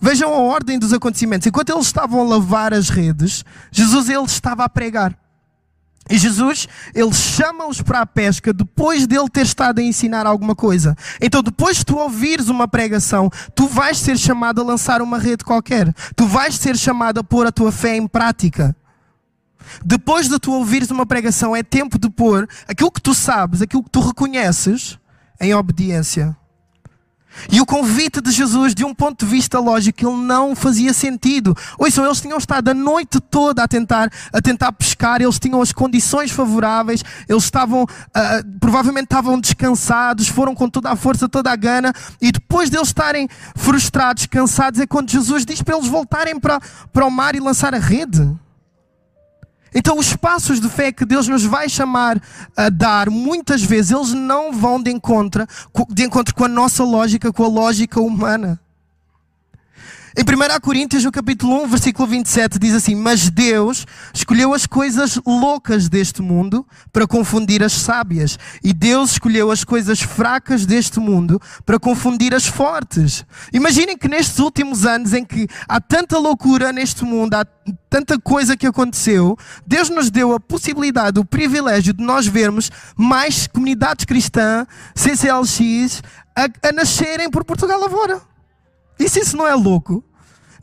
Vejam 0.00 0.32
a 0.32 0.38
ordem 0.38 0.78
dos 0.78 0.94
acontecimentos. 0.94 1.46
Enquanto 1.46 1.70
eles 1.70 1.86
estavam 1.86 2.20
a 2.20 2.24
lavar 2.24 2.72
as 2.72 2.88
redes, 2.88 3.44
Jesus 3.70 4.08
ele 4.08 4.24
estava 4.24 4.64
a 4.64 4.68
pregar. 4.68 5.14
E 6.08 6.16
Jesus, 6.16 6.68
ele 6.94 7.12
chama-os 7.12 7.82
para 7.82 8.00
a 8.00 8.06
pesca 8.06 8.52
depois 8.52 9.06
dele 9.06 9.28
ter 9.28 9.42
estado 9.42 9.80
a 9.80 9.82
ensinar 9.82 10.26
alguma 10.26 10.54
coisa. 10.54 10.96
Então, 11.20 11.42
depois 11.42 11.78
de 11.78 11.84
tu 11.84 11.96
ouvires 11.96 12.48
uma 12.48 12.68
pregação, 12.68 13.28
tu 13.54 13.66
vais 13.66 13.98
ser 13.98 14.16
chamado 14.16 14.60
a 14.60 14.64
lançar 14.64 15.02
uma 15.02 15.18
rede 15.18 15.44
qualquer. 15.44 15.92
Tu 16.14 16.24
vais 16.26 16.54
ser 16.54 16.76
chamado 16.76 17.18
a 17.18 17.24
pôr 17.24 17.46
a 17.46 17.52
tua 17.52 17.72
fé 17.72 17.96
em 17.96 18.06
prática. 18.06 18.74
Depois 19.84 20.28
de 20.28 20.38
tu 20.38 20.52
ouvires 20.52 20.90
uma 20.90 21.04
pregação, 21.04 21.56
é 21.56 21.62
tempo 21.62 21.98
de 21.98 22.08
pôr 22.08 22.48
aquilo 22.68 22.90
que 22.90 23.02
tu 23.02 23.12
sabes, 23.12 23.60
aquilo 23.60 23.82
que 23.82 23.90
tu 23.90 24.00
reconheces, 24.00 24.98
em 25.40 25.54
obediência. 25.54 26.36
E 27.50 27.60
o 27.60 27.66
convite 27.66 28.20
de 28.20 28.30
Jesus, 28.30 28.74
de 28.74 28.84
um 28.84 28.94
ponto 28.94 29.24
de 29.24 29.30
vista 29.30 29.58
lógico, 29.58 30.06
ele 30.06 30.16
não 30.16 30.54
fazia 30.54 30.92
sentido. 30.92 31.56
Ouçam, 31.78 32.04
eles 32.04 32.20
tinham 32.20 32.38
estado 32.38 32.68
a 32.68 32.74
noite 32.74 33.20
toda 33.20 33.62
a 33.62 33.68
tentar, 33.68 34.10
a 34.32 34.40
tentar 34.40 34.72
pescar, 34.72 35.20
eles 35.20 35.38
tinham 35.38 35.60
as 35.60 35.72
condições 35.72 36.30
favoráveis, 36.30 37.02
eles 37.28 37.44
estavam, 37.44 37.84
uh, 37.84 38.58
provavelmente 38.60 39.04
estavam 39.04 39.38
descansados, 39.38 40.28
foram 40.28 40.54
com 40.54 40.68
toda 40.68 40.90
a 40.90 40.96
força, 40.96 41.28
toda 41.28 41.50
a 41.50 41.56
gana, 41.56 41.92
e 42.20 42.32
depois 42.32 42.70
de 42.70 42.76
eles 42.76 42.88
estarem 42.88 43.28
frustrados, 43.54 44.26
cansados, 44.26 44.80
é 44.80 44.86
quando 44.86 45.10
Jesus 45.10 45.44
diz 45.44 45.62
para 45.62 45.76
eles 45.76 45.88
voltarem 45.88 46.38
para, 46.38 46.60
para 46.92 47.06
o 47.06 47.10
mar 47.10 47.34
e 47.34 47.40
lançar 47.40 47.74
a 47.74 47.78
rede. 47.78 48.36
Então, 49.78 49.98
os 49.98 50.16
passos 50.16 50.58
de 50.58 50.70
fé 50.70 50.90
que 50.90 51.04
Deus 51.04 51.28
nos 51.28 51.44
vai 51.44 51.68
chamar 51.68 52.18
a 52.56 52.70
dar, 52.70 53.10
muitas 53.10 53.62
vezes, 53.62 53.90
eles 53.90 54.14
não 54.14 54.50
vão 54.50 54.82
de 54.82 54.90
encontro, 54.90 55.46
de 55.90 56.02
encontro 56.02 56.34
com 56.34 56.44
a 56.44 56.48
nossa 56.48 56.82
lógica, 56.82 57.30
com 57.30 57.44
a 57.44 57.48
lógica 57.48 58.00
humana. 58.00 58.58
Em 60.18 60.22
1 60.22 60.60
Coríntios, 60.62 61.04
no 61.04 61.12
capítulo 61.12 61.62
1, 61.64 61.68
versículo 61.68 62.08
27, 62.08 62.58
diz 62.58 62.72
assim: 62.72 62.94
Mas 62.94 63.28
Deus 63.28 63.86
escolheu 64.14 64.54
as 64.54 64.64
coisas 64.64 65.20
loucas 65.26 65.90
deste 65.90 66.22
mundo 66.22 66.66
para 66.90 67.06
confundir 67.06 67.62
as 67.62 67.74
sábias, 67.74 68.38
e 68.64 68.72
Deus 68.72 69.10
escolheu 69.10 69.50
as 69.50 69.62
coisas 69.62 70.00
fracas 70.00 70.64
deste 70.64 70.98
mundo 70.98 71.38
para 71.66 71.78
confundir 71.78 72.34
as 72.34 72.46
fortes. 72.46 73.26
Imaginem 73.52 73.94
que 73.94 74.08
nestes 74.08 74.38
últimos 74.38 74.86
anos, 74.86 75.12
em 75.12 75.22
que 75.22 75.46
há 75.68 75.82
tanta 75.82 76.18
loucura 76.18 76.72
neste 76.72 77.04
mundo, 77.04 77.34
há 77.34 77.44
tanta 77.90 78.18
coisa 78.18 78.56
que 78.56 78.66
aconteceu, 78.66 79.36
Deus 79.66 79.90
nos 79.90 80.10
deu 80.10 80.32
a 80.32 80.40
possibilidade, 80.40 81.20
o 81.20 81.26
privilégio 81.26 81.92
de 81.92 82.02
nós 82.02 82.26
vermos 82.26 82.70
mais 82.96 83.46
comunidades 83.46 84.06
cristãs, 84.06 84.66
CCLX, 84.94 86.02
a, 86.34 86.68
a 86.68 86.72
nascerem 86.72 87.30
por 87.30 87.44
Portugal 87.44 87.84
afora. 87.84 88.22
E 88.98 89.08
se 89.08 89.20
isso 89.20 89.36
não 89.36 89.46
é 89.46 89.54
louco? 89.54 90.02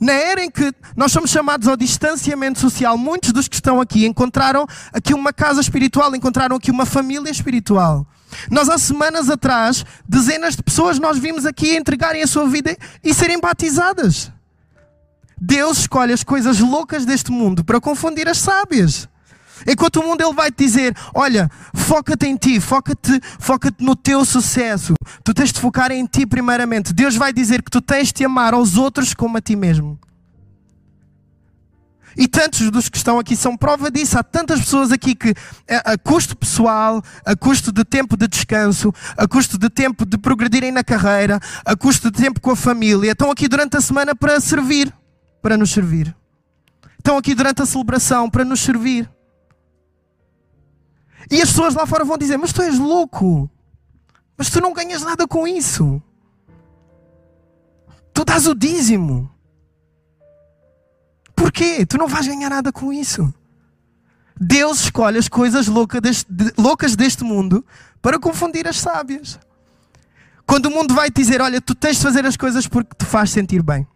Na 0.04 0.12
era 0.12 0.44
em 0.44 0.52
que 0.52 0.74
nós 0.98 1.14
somos 1.14 1.32
chamados 1.32 1.66
ao 1.66 1.78
distanciamento 1.78 2.60
social, 2.60 2.98
muitos 2.98 3.32
dos 3.32 3.48
que 3.48 3.56
estão 3.56 3.80
aqui 3.80 4.06
encontraram 4.06 4.68
aqui 4.92 5.14
uma 5.14 5.32
casa 5.32 5.62
espiritual, 5.62 6.14
encontraram 6.14 6.58
aqui 6.58 6.70
uma 6.70 6.86
família 6.86 7.32
espiritual. 7.32 8.06
Nós, 8.52 8.68
há 8.68 8.78
semanas 8.78 9.30
atrás, 9.30 9.86
dezenas 10.06 10.58
de 10.58 10.64
pessoas 10.64 11.00
nós 11.00 11.18
vimos 11.18 11.46
aqui 11.46 11.78
entregarem 11.78 12.22
a 12.22 12.28
sua 12.28 12.50
vida 12.50 12.76
e 13.02 13.14
serem 13.14 13.40
batizadas. 13.40 14.30
Deus 15.40 15.78
escolhe 15.78 16.12
as 16.12 16.22
coisas 16.22 16.60
loucas 16.60 17.06
deste 17.06 17.32
mundo 17.32 17.64
para 17.64 17.80
confundir 17.80 18.28
as 18.28 18.40
sábias. 18.40 19.08
Enquanto 19.68 19.98
o 19.98 20.04
mundo 20.04 20.22
ele 20.22 20.34
vai 20.34 20.52
te 20.52 20.64
dizer: 20.64 20.96
olha, 21.14 21.50
foca-te 21.74 22.26
em 22.28 22.36
ti, 22.36 22.60
foca-te 22.60 23.20
foca 23.40 23.74
no 23.80 23.96
teu 23.96 24.26
sucesso. 24.26 24.94
Tu 25.24 25.34
tens 25.34 25.52
de 25.52 25.60
focar 25.60 25.92
em 25.92 26.06
ti 26.06 26.26
primeiramente. 26.26 26.94
Deus 26.94 27.16
vai 27.16 27.34
dizer 27.34 27.62
que 27.62 27.72
tu 27.72 27.82
tens 27.82 28.12
de 28.12 28.26
amar 28.26 28.54
aos 28.54 28.78
outros 28.78 29.14
como 29.14 29.38
a 29.38 29.42
ti 29.42 29.56
mesmo. 29.56 30.00
E 32.16 32.28
tantos 32.28 32.70
dos 32.70 32.90
que 32.90 32.98
estão 32.98 33.18
aqui 33.18 33.36
são 33.36 33.58
prova 33.58 33.90
disso. 33.90 34.18
Há 34.18 34.24
tantas 34.24 34.60
pessoas 34.60 34.92
aqui 34.92 35.16
que, 35.16 35.34
a, 35.68 35.98
custo 35.98 36.38
pessoal, 36.38 37.02
a 37.26 37.36
custo 37.36 37.72
de 37.72 37.84
tempo 37.84 38.16
de 38.16 38.28
descanso, 38.28 38.94
a 39.18 39.28
custo 39.28 39.58
de 39.58 39.70
tempo 39.70 40.06
de 40.06 40.18
progredirem 40.18 40.72
na 40.72 40.84
carreira, 40.84 41.40
a 41.66 41.76
custo 41.76 42.12
de 42.12 42.22
tempo 42.22 42.40
com 42.40 42.52
a 42.52 42.56
família, 42.56 43.12
estão 43.12 43.32
aqui 43.32 43.48
durante 43.48 43.78
a 43.78 43.82
semana 43.82 44.16
para 44.16 44.40
servir, 44.40 44.94
para 45.42 45.58
nos 45.58 45.72
servir. 45.72 46.16
Estão 46.98 47.18
aqui 47.18 47.34
durante 47.36 47.62
a 47.62 47.66
celebração 47.66 48.30
para 48.30 48.46
nos 48.46 48.62
servir. 48.62 49.10
E 51.30 51.42
as 51.42 51.50
pessoas 51.50 51.74
lá 51.74 51.86
fora 51.86 52.04
vão 52.04 52.18
dizer: 52.18 52.38
Mas 52.38 52.54
tu 52.54 52.62
és 52.62 52.78
louco. 52.78 53.50
Mas 54.38 54.50
tu 54.50 54.60
não 54.60 54.74
ganhas 54.74 55.02
nada 55.02 55.28
com 55.28 55.48
isso. 55.48 56.02
Tu 58.14 58.26
dás 58.26 58.48
o 58.48 58.54
dízimo. 58.54 59.30
Porquê? 61.36 61.86
Tu 61.86 61.98
não 61.98 62.08
vais 62.08 62.28
ganhar 62.28 62.50
nada 62.50 62.72
com 62.72 62.92
isso. 62.92 63.34
Deus 64.40 64.82
escolhe 64.82 65.18
as 65.18 65.28
coisas 65.28 65.68
loucas 65.68 66.96
deste, 66.96 67.24
mundo 67.24 67.66
para 68.02 68.20
confundir 68.20 68.68
as 68.68 68.80
sábias. 68.80 69.40
Quando 70.46 70.66
o 70.66 70.72
mundo 70.72 70.94
vai 70.94 71.10
te 71.10 71.22
dizer: 71.22 71.42
Olha, 71.42 71.62
tu 71.62 71.74
tens 71.76 71.98
de 71.98 72.04
fazer 72.04 72.26
as 72.26 72.36
coisas 72.36 72.68
porque 72.68 72.96
te 72.98 73.06
faz 73.06 73.30
sentir 73.30 73.62
bem. 73.62 73.88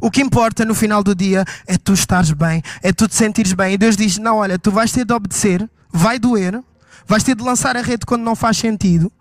O 0.00 0.10
que 0.10 0.20
importa 0.20 0.64
no 0.64 0.74
final 0.74 1.02
do 1.02 1.14
dia 1.14 1.44
é 1.66 1.76
tu 1.76 1.92
estares 1.92 2.30
bem, 2.32 2.62
é 2.82 2.92
tu 2.92 3.08
te 3.08 3.14
sentires 3.14 3.52
bem. 3.52 3.74
E 3.74 3.78
Deus 3.78 3.96
diz: 3.96 4.18
Não, 4.18 4.36
olha, 4.36 4.58
tu 4.58 4.70
vais 4.70 4.92
ter 4.92 5.04
de 5.04 5.12
obedecer 5.12 5.68
vai 5.92 6.18
doer, 6.18 6.62
vais 7.06 7.22
ter 7.22 7.34
de 7.34 7.42
lançar 7.42 7.76
a 7.76 7.82
rede 7.82 8.06
quando 8.06 8.22
não 8.22 8.34
faz 8.34 8.56
sentido, 8.56 9.12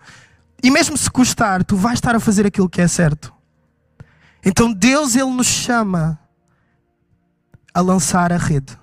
e 0.63 0.71
mesmo 0.71 0.97
se 0.97 1.09
custar, 1.09 1.63
tu 1.63 1.75
vais 1.75 1.95
estar 1.95 2.15
a 2.15 2.19
fazer 2.19 2.45
aquilo 2.45 2.69
que 2.69 2.81
é 2.81 2.87
certo. 2.87 3.33
Então 4.45 4.71
Deus, 4.71 5.15
Ele 5.15 5.29
nos 5.31 5.47
chama 5.47 6.19
a 7.73 7.81
lançar 7.81 8.31
a 8.31 8.37
rede. 8.37 8.77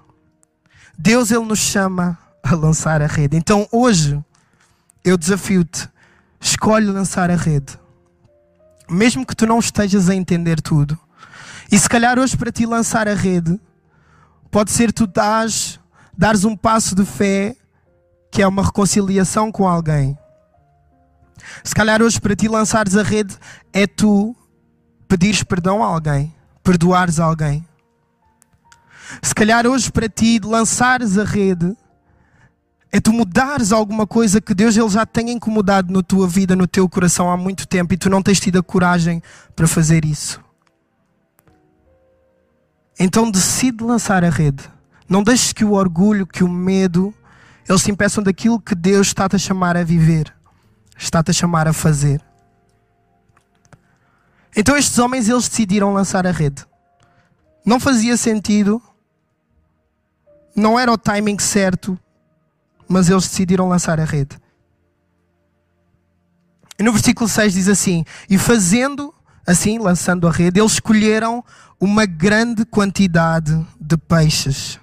Deus, 0.97 1.31
Ele 1.31 1.45
nos 1.45 1.59
chama 1.61 2.19
a 2.43 2.55
lançar 2.55 3.01
a 3.01 3.07
rede. 3.07 3.37
Então 3.37 3.67
hoje, 3.71 4.23
eu 5.05 5.17
desafio-te, 5.17 5.89
escolhe 6.41 6.87
lançar 6.87 7.31
a 7.31 7.37
rede. 7.37 7.79
Mesmo 8.91 9.25
que 9.25 9.37
tu 9.37 9.47
não 9.47 9.59
estejas 9.59 10.09
a 10.09 10.15
entender 10.15 10.61
tudo. 10.61 10.99
E 11.71 11.79
se 11.79 11.89
calhar 11.89 12.19
hoje 12.19 12.37
para 12.37 12.51
ti 12.51 12.65
lançar 12.67 13.07
a 13.07 13.15
rede, 13.15 13.61
pode 14.51 14.71
ser 14.71 14.93
tu 14.93 15.07
dares, 15.07 15.79
dares 16.17 16.45
um 16.45 16.57
passo 16.57 16.95
de 16.95 17.05
fé 17.05 17.55
que 18.39 18.43
é 18.43 18.47
uma 18.47 18.63
reconciliação 18.63 19.51
com 19.51 19.67
alguém. 19.67 20.17
Se 21.65 21.75
calhar 21.75 22.01
hoje 22.01 22.21
para 22.21 22.37
ti 22.37 22.47
lançares 22.47 22.97
a 22.97 23.03
rede 23.03 23.37
é 23.73 23.85
tu 23.85 24.33
pedires 25.09 25.43
perdão 25.43 25.83
a 25.83 25.89
alguém, 25.89 26.33
perdoares 26.63 27.19
alguém. 27.19 27.67
Se 29.21 29.35
calhar 29.35 29.67
hoje 29.67 29.91
para 29.91 30.09
ti 30.09 30.39
lançares 30.39 31.19
a 31.19 31.25
rede 31.25 31.77
é 32.93 33.01
tu 33.01 33.13
mudares 33.13 33.73
alguma 33.73 34.07
coisa 34.07 34.41
que 34.41 34.55
Deus 34.55 34.77
ele 34.77 34.89
já 34.89 35.05
tenha 35.05 35.33
incomodado 35.33 35.93
na 35.93 36.01
tua 36.01 36.29
vida, 36.29 36.55
no 36.55 36.69
teu 36.69 36.89
coração 36.89 37.29
há 37.33 37.37
muito 37.37 37.67
tempo 37.67 37.93
e 37.93 37.97
tu 37.97 38.09
não 38.09 38.23
tens 38.23 38.39
tido 38.39 38.61
a 38.61 38.63
coragem 38.63 39.21
para 39.57 39.67
fazer 39.67 40.05
isso. 40.05 40.41
Então 43.01 43.29
decide 43.29 43.83
lançar 43.83 44.23
a 44.23 44.31
rede. 44.31 44.63
Não 45.09 45.25
deixes 45.25 45.53
que 45.53 45.65
o 45.65 45.73
orgulho, 45.73 46.25
que 46.25 46.45
o 46.45 46.49
medo, 46.49 47.13
eles 47.69 47.83
se 47.83 47.91
impeçam 47.91 48.23
daquilo 48.23 48.61
que 48.61 48.75
Deus 48.75 49.09
está-te 49.09 49.37
a 49.37 49.39
chamar 49.39 49.77
a 49.77 49.85
viver, 49.85 50.35
está-te 50.97 51.31
a 51.31 51.35
chamar 51.35 51.69
a 51.69 51.73
fazer. 51.73 52.21
Então 54.57 54.77
estes 54.77 54.99
homens 54.99 55.29
eles 55.29 55.49
decidiram 55.49 55.93
lançar 55.93 56.27
a 56.27 56.31
rede. 56.31 56.65
Não 57.65 57.79
fazia 57.79 58.17
sentido, 58.17 58.83
não 60.57 60.79
era 60.79 60.91
o 60.91 60.99
timing 60.99 61.39
certo, 61.39 61.99
mas 62.89 63.11
eles 63.11 63.29
decidiram 63.29 63.69
lançar 63.69 64.01
a 64.01 64.05
rede. 64.05 64.39
E 66.79 66.83
no 66.83 66.93
versículo 66.93 67.29
6 67.29 67.53
diz 67.53 67.69
assim: 67.69 68.05
E 68.31 68.39
fazendo 68.39 69.15
assim, 69.47 69.79
lançando 69.79 70.27
a 70.27 70.31
rede, 70.31 70.61
eles 70.61 70.73
escolheram 70.73 71.45
uma 71.81 72.07
grande 72.07 72.65
quantidade 72.65 73.67
de 73.81 73.97
peixes. 73.97 74.79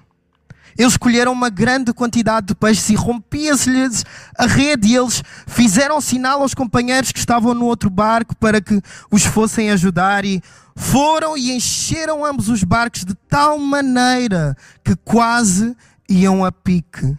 Eles 0.78 0.92
escolheram 0.92 1.32
uma 1.32 1.48
grande 1.48 1.92
quantidade 1.92 2.48
de 2.48 2.54
peixes 2.54 2.90
e 2.90 2.94
rompia-se-lhes 2.94 4.04
a 4.36 4.46
rede 4.46 4.88
e 4.88 4.96
eles 4.96 5.22
fizeram 5.46 6.00
sinal 6.00 6.42
aos 6.42 6.54
companheiros 6.54 7.12
que 7.12 7.18
estavam 7.18 7.54
no 7.54 7.64
outro 7.64 7.88
barco 7.88 8.36
para 8.36 8.60
que 8.60 8.80
os 9.10 9.24
fossem 9.24 9.70
ajudar 9.70 10.24
e 10.24 10.42
foram 10.74 11.36
e 11.36 11.52
encheram 11.52 12.24
ambos 12.24 12.48
os 12.48 12.62
barcos 12.62 13.04
de 13.04 13.14
tal 13.28 13.58
maneira 13.58 14.56
que 14.84 14.94
quase 14.96 15.74
iam 16.08 16.44
a 16.44 16.52
pique. 16.52 17.16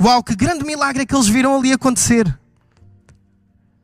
Uau, 0.00 0.22
que 0.24 0.34
grande 0.34 0.64
milagre 0.64 1.02
é 1.02 1.06
que 1.06 1.14
eles 1.14 1.28
viram 1.28 1.56
ali 1.56 1.72
acontecer. 1.72 2.39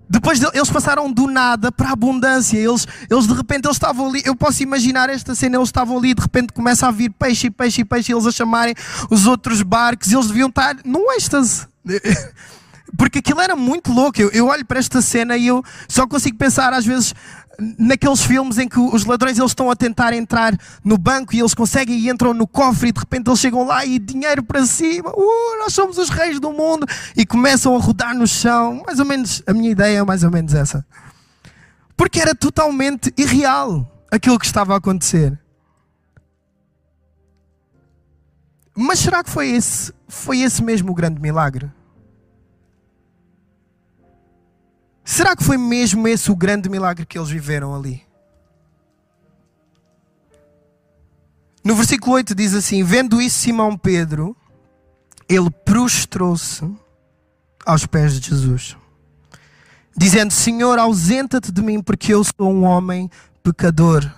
Depois 0.09 0.38
de, 0.38 0.47
eles 0.55 0.71
passaram 0.71 1.11
do 1.11 1.27
nada 1.27 1.73
para 1.73 1.88
a 1.88 1.92
abundância. 1.92 2.57
Eles, 2.57 2.87
eles 3.11 3.27
de 3.27 3.35
repente 3.35 3.66
eles 3.66 3.77
estavam 3.77 4.09
ali. 4.09 4.23
Eu 4.25 4.37
posso 4.37 4.62
imaginar 4.62 5.11
esta 5.11 5.35
cena. 5.35 5.57
Eles 5.57 5.69
estavam 5.69 5.99
ali 5.99 6.11
e 6.11 6.14
de 6.14 6.23
repente 6.23 6.53
começa 6.53 6.87
a 6.87 6.90
vir 6.90 7.11
peixe, 7.11 7.51
peixe, 7.51 7.85
peixe. 7.85 8.12
E 8.12 8.14
eles 8.14 8.27
a 8.27 8.31
chamarem 8.31 8.75
os 9.11 9.27
outros 9.27 9.62
barcos. 9.62 10.11
E 10.11 10.14
eles 10.14 10.29
deviam 10.29 10.49
estar 10.49 10.77
num 10.85 11.12
êxtase, 11.12 11.66
Porque 12.97 13.19
aquilo 13.19 13.40
era 13.40 13.57
muito 13.57 13.92
louco. 13.92 14.21
Eu, 14.21 14.31
eu 14.31 14.47
olho 14.47 14.64
para 14.64 14.79
esta 14.79 15.03
cena 15.03 15.37
e 15.37 15.49
eu 15.49 15.62
só 15.88 16.07
consigo 16.07 16.38
pensar, 16.38 16.73
às 16.73 16.87
vezes, 16.87 17.12
naqueles 17.79 18.23
filmes 18.23 18.59
em 18.59 18.69
que 18.69 18.79
os 18.79 19.05
ladrões 19.05 19.38
eles 19.38 19.51
estão 19.51 19.71
a 19.71 19.77
tentar 19.77 20.12
entrar 20.12 20.57
no 20.85 20.99
banco 20.99 21.35
e 21.35 21.40
eles 21.40 21.55
conseguem 21.55 21.99
e 21.99 22.11
entram 22.11 22.35
no 22.35 22.47
cofre 22.47 22.88
e 22.88 22.92
de 22.92 23.01
repente 23.01 23.29
eles 23.29 23.40
chegam 23.40 23.64
lá 23.64 23.85
e 23.85 23.99
dinheiro 23.99 24.42
para 24.42 24.64
cima, 24.66 25.11
uh, 25.11 25.59
nós 25.59 25.73
somos 25.73 25.99
os 25.99 26.09
reis 26.09 26.38
do 26.38 26.53
mundo 26.53 26.87
e 27.16 27.25
começam 27.25 27.75
a 27.75 27.79
rodar 27.79 28.14
no 28.14 28.27
chão. 28.27 28.83
Mais 28.87 28.99
ou 28.99 29.05
menos, 29.07 29.42
a 29.47 29.53
minha 29.53 29.71
ideia 29.71 29.99
é 29.99 30.05
mais 30.05 30.23
ou 30.23 30.31
menos 30.31 30.55
essa. 30.55 30.85
Porque 31.97 32.21
era 32.21 32.35
totalmente 32.35 33.12
irreal 33.16 33.90
aquilo 34.11 34.38
que 34.38 34.47
estava 34.47 34.75
a 34.75 34.79
acontecer. 34.79 35.38
Mas 38.75 38.99
será 38.99 39.25
que 39.25 39.31
foi 39.31 39.49
esse, 39.49 39.92
foi 40.07 40.40
esse 40.40 40.62
mesmo 40.62 40.92
o 40.92 40.95
grande 40.95 41.21
milagre? 41.21 41.71
Será 45.27 45.35
que 45.35 45.43
foi 45.43 45.59
mesmo 45.59 46.07
esse 46.07 46.31
o 46.31 46.37
grande 46.37 46.69
milagre 46.69 47.05
que 47.05 47.19
eles 47.19 47.29
viveram 47.29 47.75
ali? 47.75 48.01
No 51.65 51.75
versículo 51.75 52.15
8 52.15 52.33
diz 52.33 52.55
assim: 52.55 52.85
Vendo 52.85 53.21
isso, 53.21 53.41
Simão 53.41 53.77
Pedro, 53.77 54.37
ele 55.29 55.51
prostrou-se 55.51 56.65
aos 57.67 57.85
pés 57.87 58.21
de 58.21 58.31
Jesus, 58.31 58.77
dizendo: 59.97 60.33
Senhor, 60.33 60.79
ausenta-te 60.79 61.51
de 61.51 61.61
mim, 61.61 61.83
porque 61.83 62.15
eu 62.15 62.23
sou 62.23 62.49
um 62.49 62.62
homem 62.62 63.11
pecador 63.43 64.09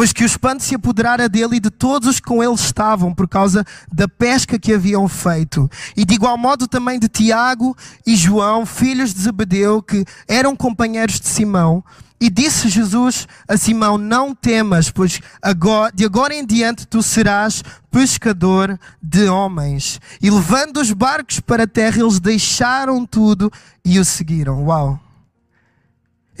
pois 0.00 0.14
que 0.14 0.22
o 0.22 0.26
espanto 0.26 0.62
se 0.62 0.74
apoderara 0.74 1.28
dele 1.28 1.56
e 1.56 1.60
de 1.60 1.68
todos 1.68 2.08
os 2.08 2.20
que 2.20 2.26
com 2.26 2.42
ele 2.42 2.54
estavam, 2.54 3.12
por 3.12 3.28
causa 3.28 3.66
da 3.92 4.08
pesca 4.08 4.58
que 4.58 4.72
haviam 4.72 5.06
feito. 5.06 5.70
E 5.94 6.06
de 6.06 6.14
igual 6.14 6.38
modo 6.38 6.66
também 6.66 6.98
de 6.98 7.06
Tiago 7.06 7.76
e 8.06 8.16
João, 8.16 8.64
filhos 8.64 9.12
de 9.12 9.20
Zebedeu, 9.20 9.82
que 9.82 10.02
eram 10.26 10.56
companheiros 10.56 11.20
de 11.20 11.28
Simão. 11.28 11.84
E 12.18 12.30
disse 12.30 12.70
Jesus 12.70 13.28
a 13.46 13.58
Simão: 13.58 13.98
Não 13.98 14.34
temas, 14.34 14.90
pois 14.90 15.20
agora, 15.42 15.92
de 15.94 16.06
agora 16.06 16.34
em 16.34 16.46
diante 16.46 16.86
tu 16.86 17.02
serás 17.02 17.62
pescador 17.90 18.80
de 19.02 19.28
homens. 19.28 20.00
E 20.22 20.30
levando 20.30 20.78
os 20.78 20.92
barcos 20.92 21.40
para 21.40 21.64
a 21.64 21.68
terra, 21.68 22.00
eles 22.00 22.18
deixaram 22.18 23.04
tudo 23.04 23.52
e 23.84 23.98
o 23.98 24.04
seguiram. 24.06 24.64
Uau! 24.64 25.09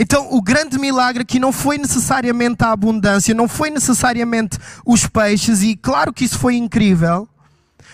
Então, 0.02 0.28
o 0.32 0.40
grande 0.40 0.78
milagre 0.78 1.20
aqui 1.20 1.38
não 1.38 1.52
foi 1.52 1.76
necessariamente 1.76 2.64
a 2.64 2.72
abundância, 2.72 3.34
não 3.34 3.46
foi 3.46 3.68
necessariamente 3.68 4.56
os 4.82 5.06
peixes, 5.06 5.62
e 5.62 5.76
claro 5.76 6.10
que 6.10 6.24
isso 6.24 6.38
foi 6.38 6.56
incrível, 6.56 7.28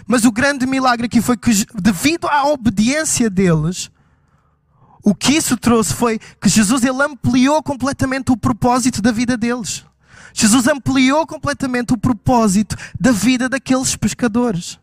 mas 0.06 0.24
o 0.24 0.30
grande 0.30 0.68
milagre 0.68 1.06
aqui 1.06 1.20
foi 1.20 1.36
que, 1.36 1.50
devido 1.74 2.28
à 2.28 2.46
obediência 2.46 3.28
deles, 3.28 3.90
o 5.02 5.16
que 5.16 5.32
isso 5.32 5.56
trouxe 5.56 5.94
foi 5.94 6.20
que 6.40 6.48
Jesus 6.48 6.84
ele 6.84 7.02
ampliou 7.02 7.60
completamente 7.60 8.30
o 8.30 8.36
propósito 8.36 9.02
da 9.02 9.10
vida 9.10 9.36
deles. 9.36 9.84
Jesus 10.32 10.68
ampliou 10.68 11.26
completamente 11.26 11.92
o 11.92 11.98
propósito 11.98 12.76
da 13.00 13.10
vida 13.10 13.48
daqueles 13.48 13.96
pescadores. 13.96 14.78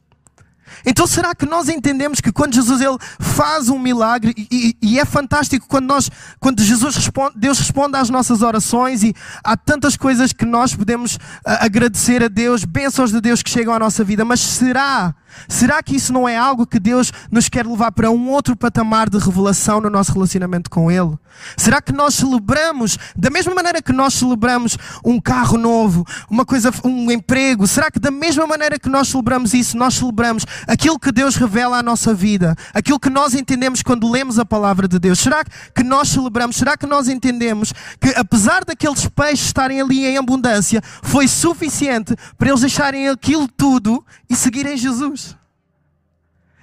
Então 0.86 1.06
será 1.08 1.34
que 1.36 1.46
nós 1.46 1.70
entendemos 1.70 2.20
que 2.20 2.32
quando 2.32 2.54
Jesus 2.54 2.82
ele 2.82 2.98
faz 3.20 3.70
um 3.70 3.80
milagre 3.80 4.34
e, 4.38 4.76
e, 4.82 5.00
é 5.00 5.06
fantástico 5.06 5.68
quando 5.68 5.86
nós, 5.86 6.10
quando 6.40 6.62
Jesus 6.62 6.96
responde, 6.96 7.34
Deus 7.38 7.60
responde 7.60 7.98
às 7.98 8.10
nossas 8.10 8.42
orações 8.42 9.04
e 9.04 9.14
há 9.44 9.56
tantas 9.56 9.96
coisas 9.96 10.34
que 10.34 10.46
nós 10.46 10.76
podemos 10.76 11.16
uh, 11.16 11.20
agradecer 11.60 12.24
a 12.24 12.28
Deus, 12.28 12.64
bênçãos 12.64 13.12
de 13.12 13.22
Deus 13.22 13.42
que 13.42 13.50
chegam 13.50 13.74
à 13.74 13.80
nossa 13.80 14.04
vida, 14.04 14.26
mas 14.26 14.40
será 14.40 15.14
Será 15.48 15.82
que 15.82 15.96
isso 15.96 16.14
não 16.14 16.28
é 16.28 16.36
algo 16.36 16.66
que 16.66 16.80
Deus 16.80 17.12
nos 17.32 17.50
quer 17.50 17.66
levar 17.66 17.92
para 17.92 18.12
um 18.12 18.30
outro 18.30 18.56
patamar 18.56 19.10
de 19.10 19.18
revelação 19.18 19.82
no 19.82 19.90
nosso 19.90 20.14
relacionamento 20.14 20.70
com 20.70 20.92
Ele? 20.92 21.18
Será 21.58 21.82
que 21.82 21.92
nós 21.92 22.16
celebramos 22.16 22.98
da 23.16 23.30
mesma 23.30 23.54
maneira 23.54 23.82
que 23.82 23.92
nós 23.92 24.14
celebramos 24.14 24.78
um 25.04 25.20
carro 25.20 25.58
novo, 25.58 26.06
uma 26.30 26.46
coisa, 26.46 26.72
um 26.84 27.12
emprego? 27.12 27.68
Será 27.68 27.90
que 27.92 28.00
da 28.00 28.12
mesma 28.12 28.46
maneira 28.46 28.80
que 28.80 28.90
nós 28.90 29.08
celebramos 29.08 29.54
isso, 29.54 29.78
nós 29.78 29.96
celebramos 29.96 30.46
aquilo 30.68 31.00
que 31.00 31.12
Deus 31.12 31.36
revela 31.36 31.78
à 31.78 31.84
nossa 31.84 32.14
vida, 32.14 32.56
aquilo 32.74 33.00
que 33.00 33.10
nós 33.10 33.34
entendemos 33.34 33.82
quando 33.82 34.10
lemos 34.10 34.40
a 34.40 34.46
palavra 34.46 34.88
de 34.88 35.00
Deus? 35.00 35.20
Será 35.20 35.44
que 35.44 35.84
nós 35.84 36.10
celebramos? 36.10 36.56
Será 36.56 36.78
que 36.78 36.86
nós 36.86 37.08
entendemos 37.08 37.74
que 38.00 38.10
apesar 38.16 38.64
daqueles 38.64 39.08
peixes 39.08 39.48
estarem 39.48 39.82
ali 39.82 40.06
em 40.06 40.18
abundância, 40.18 40.82
foi 41.02 41.28
suficiente 41.28 42.16
para 42.38 42.50
eles 42.50 42.62
deixarem 42.62 43.10
aquilo 43.10 43.48
tudo 43.48 44.04
e 44.30 44.36
seguirem 44.36 44.78
Jesus? 44.78 45.23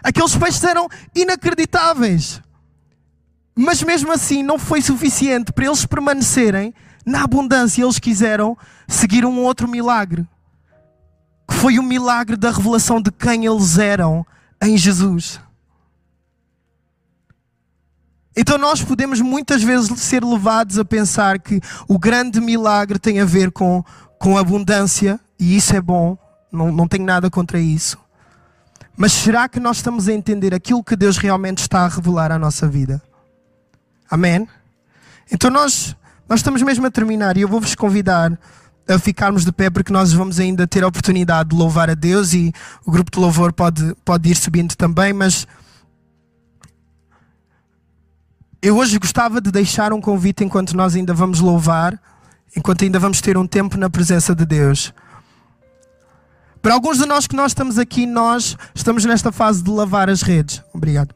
Aqueles 0.02 0.36
peixes 0.36 0.62
eram 0.64 0.88
inacreditáveis. 1.14 2.40
Mas 3.54 3.82
mesmo 3.82 4.12
assim 4.12 4.42
não 4.42 4.58
foi 4.58 4.80
suficiente 4.80 5.52
para 5.52 5.66
eles 5.66 5.84
permanecerem 5.84 6.72
na 7.04 7.24
abundância. 7.24 7.82
Eles 7.82 7.98
quiseram 7.98 8.56
seguir 8.88 9.24
um 9.24 9.40
outro 9.40 9.68
milagre. 9.68 10.26
Que 11.48 11.54
foi 11.54 11.78
o 11.78 11.82
milagre 11.82 12.36
da 12.36 12.50
revelação 12.50 13.00
de 13.00 13.10
quem 13.10 13.46
eles 13.46 13.78
eram 13.78 14.24
em 14.62 14.76
Jesus. 14.76 15.40
Então 18.36 18.56
nós 18.56 18.82
podemos 18.82 19.20
muitas 19.20 19.62
vezes 19.62 19.90
ser 20.00 20.24
levados 20.24 20.78
a 20.78 20.84
pensar 20.84 21.38
que 21.38 21.60
o 21.88 21.98
grande 21.98 22.40
milagre 22.40 22.98
tem 22.98 23.20
a 23.20 23.24
ver 23.24 23.50
com, 23.50 23.84
com 24.18 24.38
abundância, 24.38 25.20
e 25.38 25.56
isso 25.56 25.74
é 25.74 25.80
bom, 25.80 26.16
não, 26.50 26.70
não 26.70 26.86
tenho 26.86 27.04
nada 27.04 27.28
contra 27.28 27.58
isso. 27.58 27.98
Mas 29.00 29.12
será 29.12 29.48
que 29.48 29.58
nós 29.58 29.78
estamos 29.78 30.08
a 30.08 30.12
entender 30.12 30.54
aquilo 30.54 30.84
que 30.84 30.94
Deus 30.94 31.16
realmente 31.16 31.56
está 31.60 31.86
a 31.86 31.88
revelar 31.88 32.30
à 32.30 32.38
nossa 32.38 32.68
vida? 32.68 33.00
Amém? 34.10 34.46
Então 35.32 35.50
nós, 35.50 35.96
nós 36.28 36.40
estamos 36.40 36.60
mesmo 36.60 36.86
a 36.86 36.90
terminar 36.90 37.34
e 37.38 37.40
eu 37.40 37.48
vou-vos 37.48 37.74
convidar 37.74 38.38
a 38.86 38.98
ficarmos 38.98 39.42
de 39.42 39.52
pé 39.52 39.70
porque 39.70 39.90
nós 39.90 40.12
vamos 40.12 40.38
ainda 40.38 40.66
ter 40.66 40.84
a 40.84 40.86
oportunidade 40.86 41.48
de 41.48 41.56
louvar 41.56 41.88
a 41.88 41.94
Deus 41.94 42.34
e 42.34 42.52
o 42.84 42.90
grupo 42.90 43.10
de 43.10 43.18
louvor 43.18 43.54
pode, 43.54 43.96
pode 44.04 44.28
ir 44.28 44.34
subindo 44.34 44.76
também, 44.76 45.14
mas 45.14 45.46
eu 48.60 48.76
hoje 48.76 48.98
gostava 48.98 49.40
de 49.40 49.50
deixar 49.50 49.94
um 49.94 50.00
convite 50.02 50.44
enquanto 50.44 50.76
nós 50.76 50.94
ainda 50.94 51.14
vamos 51.14 51.40
louvar, 51.40 51.98
enquanto 52.54 52.84
ainda 52.84 52.98
vamos 52.98 53.22
ter 53.22 53.38
um 53.38 53.46
tempo 53.46 53.78
na 53.78 53.88
presença 53.88 54.34
de 54.34 54.44
Deus. 54.44 54.92
Para 56.62 56.74
alguns 56.74 56.98
de 56.98 57.06
nós 57.06 57.26
que 57.26 57.34
nós 57.34 57.52
estamos 57.52 57.78
aqui, 57.78 58.04
nós 58.06 58.56
estamos 58.74 59.04
nesta 59.04 59.32
fase 59.32 59.62
de 59.62 59.70
lavar 59.70 60.10
as 60.10 60.20
redes. 60.20 60.62
Obrigado. 60.74 61.14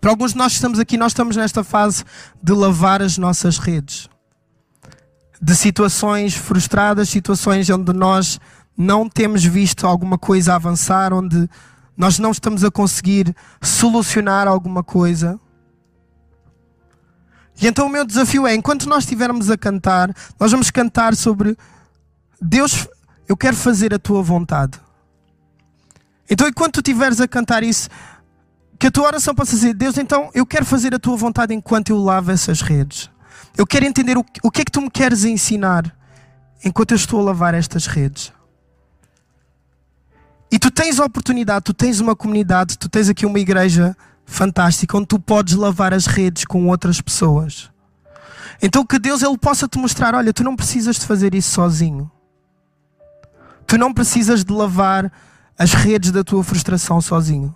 Para 0.00 0.10
alguns 0.10 0.32
de 0.32 0.38
nós 0.38 0.52
que 0.52 0.56
estamos 0.56 0.78
aqui, 0.78 0.96
nós 0.96 1.12
estamos 1.12 1.36
nesta 1.36 1.62
fase 1.62 2.04
de 2.42 2.52
lavar 2.52 3.02
as 3.02 3.18
nossas 3.18 3.58
redes. 3.58 4.08
De 5.40 5.54
situações 5.54 6.34
frustradas, 6.34 7.08
situações 7.08 7.68
onde 7.68 7.92
nós 7.92 8.40
não 8.76 9.08
temos 9.08 9.44
visto 9.44 9.86
alguma 9.86 10.16
coisa 10.16 10.54
avançar, 10.54 11.12
onde 11.12 11.48
nós 11.96 12.18
não 12.18 12.30
estamos 12.30 12.64
a 12.64 12.70
conseguir 12.70 13.34
solucionar 13.60 14.48
alguma 14.48 14.82
coisa. 14.82 15.38
E 17.60 17.66
então 17.66 17.86
o 17.86 17.90
meu 17.90 18.04
desafio 18.04 18.46
é, 18.46 18.54
enquanto 18.54 18.88
nós 18.88 19.04
estivermos 19.04 19.50
a 19.50 19.56
cantar, 19.56 20.14
nós 20.38 20.50
vamos 20.50 20.70
cantar 20.70 21.14
sobre 21.14 21.56
Deus 22.40 22.86
eu 23.28 23.36
quero 23.36 23.56
fazer 23.56 23.92
a 23.94 23.98
tua 23.98 24.22
vontade. 24.22 24.80
Então, 26.28 26.48
enquanto 26.48 26.74
tu 26.74 26.80
estiveres 26.80 27.20
a 27.20 27.28
cantar 27.28 27.62
isso, 27.62 27.88
que 28.78 28.86
a 28.88 28.90
tua 28.90 29.06
oração 29.06 29.34
possa 29.34 29.56
ser: 29.56 29.74
Deus, 29.74 29.96
então 29.96 30.30
eu 30.34 30.44
quero 30.44 30.64
fazer 30.64 30.94
a 30.94 30.98
tua 30.98 31.16
vontade 31.16 31.54
enquanto 31.54 31.90
eu 31.90 31.98
lavo 31.98 32.30
essas 32.30 32.60
redes. 32.60 33.10
Eu 33.56 33.66
quero 33.66 33.86
entender 33.86 34.18
o, 34.18 34.24
o 34.42 34.50
que 34.50 34.62
é 34.62 34.64
que 34.64 34.70
tu 34.70 34.82
me 34.82 34.90
queres 34.90 35.24
ensinar 35.24 35.96
enquanto 36.64 36.92
eu 36.92 36.96
estou 36.96 37.20
a 37.20 37.24
lavar 37.24 37.54
estas 37.54 37.86
redes. 37.86 38.32
E 40.50 40.58
tu 40.58 40.70
tens 40.70 41.00
a 41.00 41.04
oportunidade, 41.04 41.64
tu 41.64 41.74
tens 41.74 42.00
uma 42.00 42.14
comunidade, 42.14 42.78
tu 42.78 42.88
tens 42.88 43.08
aqui 43.08 43.26
uma 43.26 43.38
igreja 43.38 43.96
fantástica 44.24 44.96
onde 44.96 45.06
tu 45.06 45.18
podes 45.18 45.54
lavar 45.54 45.94
as 45.94 46.06
redes 46.06 46.44
com 46.44 46.66
outras 46.68 47.00
pessoas. 47.00 47.70
Então 48.62 48.84
que 48.84 48.98
Deus 48.98 49.22
ele 49.22 49.38
possa 49.38 49.66
te 49.66 49.78
mostrar, 49.78 50.14
olha, 50.14 50.32
tu 50.32 50.44
não 50.44 50.56
precisas 50.56 50.96
de 50.96 51.06
fazer 51.06 51.34
isso 51.34 51.50
sozinho. 51.50 52.10
Tu 53.66 53.76
não 53.76 53.92
precisas 53.92 54.44
de 54.44 54.52
lavar 54.52 55.10
as 55.58 55.72
redes 55.72 56.10
da 56.10 56.22
tua 56.22 56.44
frustração 56.44 57.00
sozinho. 57.00 57.54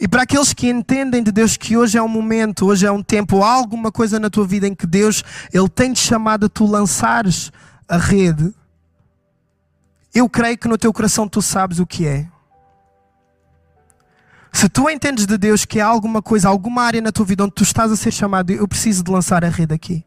E 0.00 0.08
para 0.08 0.22
aqueles 0.22 0.52
que 0.52 0.68
entendem 0.68 1.22
de 1.22 1.30
Deus 1.30 1.56
que 1.56 1.76
hoje 1.76 1.96
é 1.96 2.02
um 2.02 2.08
momento, 2.08 2.66
hoje 2.66 2.84
é 2.84 2.90
um 2.90 3.02
tempo, 3.02 3.42
há 3.42 3.52
alguma 3.52 3.92
coisa 3.92 4.18
na 4.18 4.28
tua 4.28 4.46
vida 4.46 4.66
em 4.66 4.74
que 4.74 4.86
Deus 4.86 5.22
ele 5.52 5.68
tem 5.68 5.92
te 5.92 6.00
chamado 6.00 6.46
a 6.46 6.48
tu 6.48 6.66
lançares 6.66 7.52
a 7.88 7.96
rede, 7.96 8.52
eu 10.12 10.28
creio 10.28 10.58
que 10.58 10.68
no 10.68 10.78
teu 10.78 10.92
coração 10.92 11.28
tu 11.28 11.40
sabes 11.40 11.78
o 11.78 11.86
que 11.86 12.06
é. 12.06 12.26
Se 14.52 14.68
tu 14.68 14.88
entendes 14.88 15.26
de 15.26 15.36
Deus 15.36 15.64
que 15.64 15.80
há 15.80 15.86
alguma 15.86 16.22
coisa, 16.22 16.48
alguma 16.48 16.82
área 16.82 17.00
na 17.00 17.10
tua 17.10 17.26
vida 17.26 17.42
onde 17.42 17.52
tu 17.54 17.64
estás 17.64 17.90
a 17.90 17.96
ser 17.96 18.12
chamado, 18.12 18.52
eu 18.52 18.66
preciso 18.68 19.02
de 19.02 19.10
lançar 19.10 19.44
a 19.44 19.48
rede 19.48 19.74
aqui. 19.74 20.04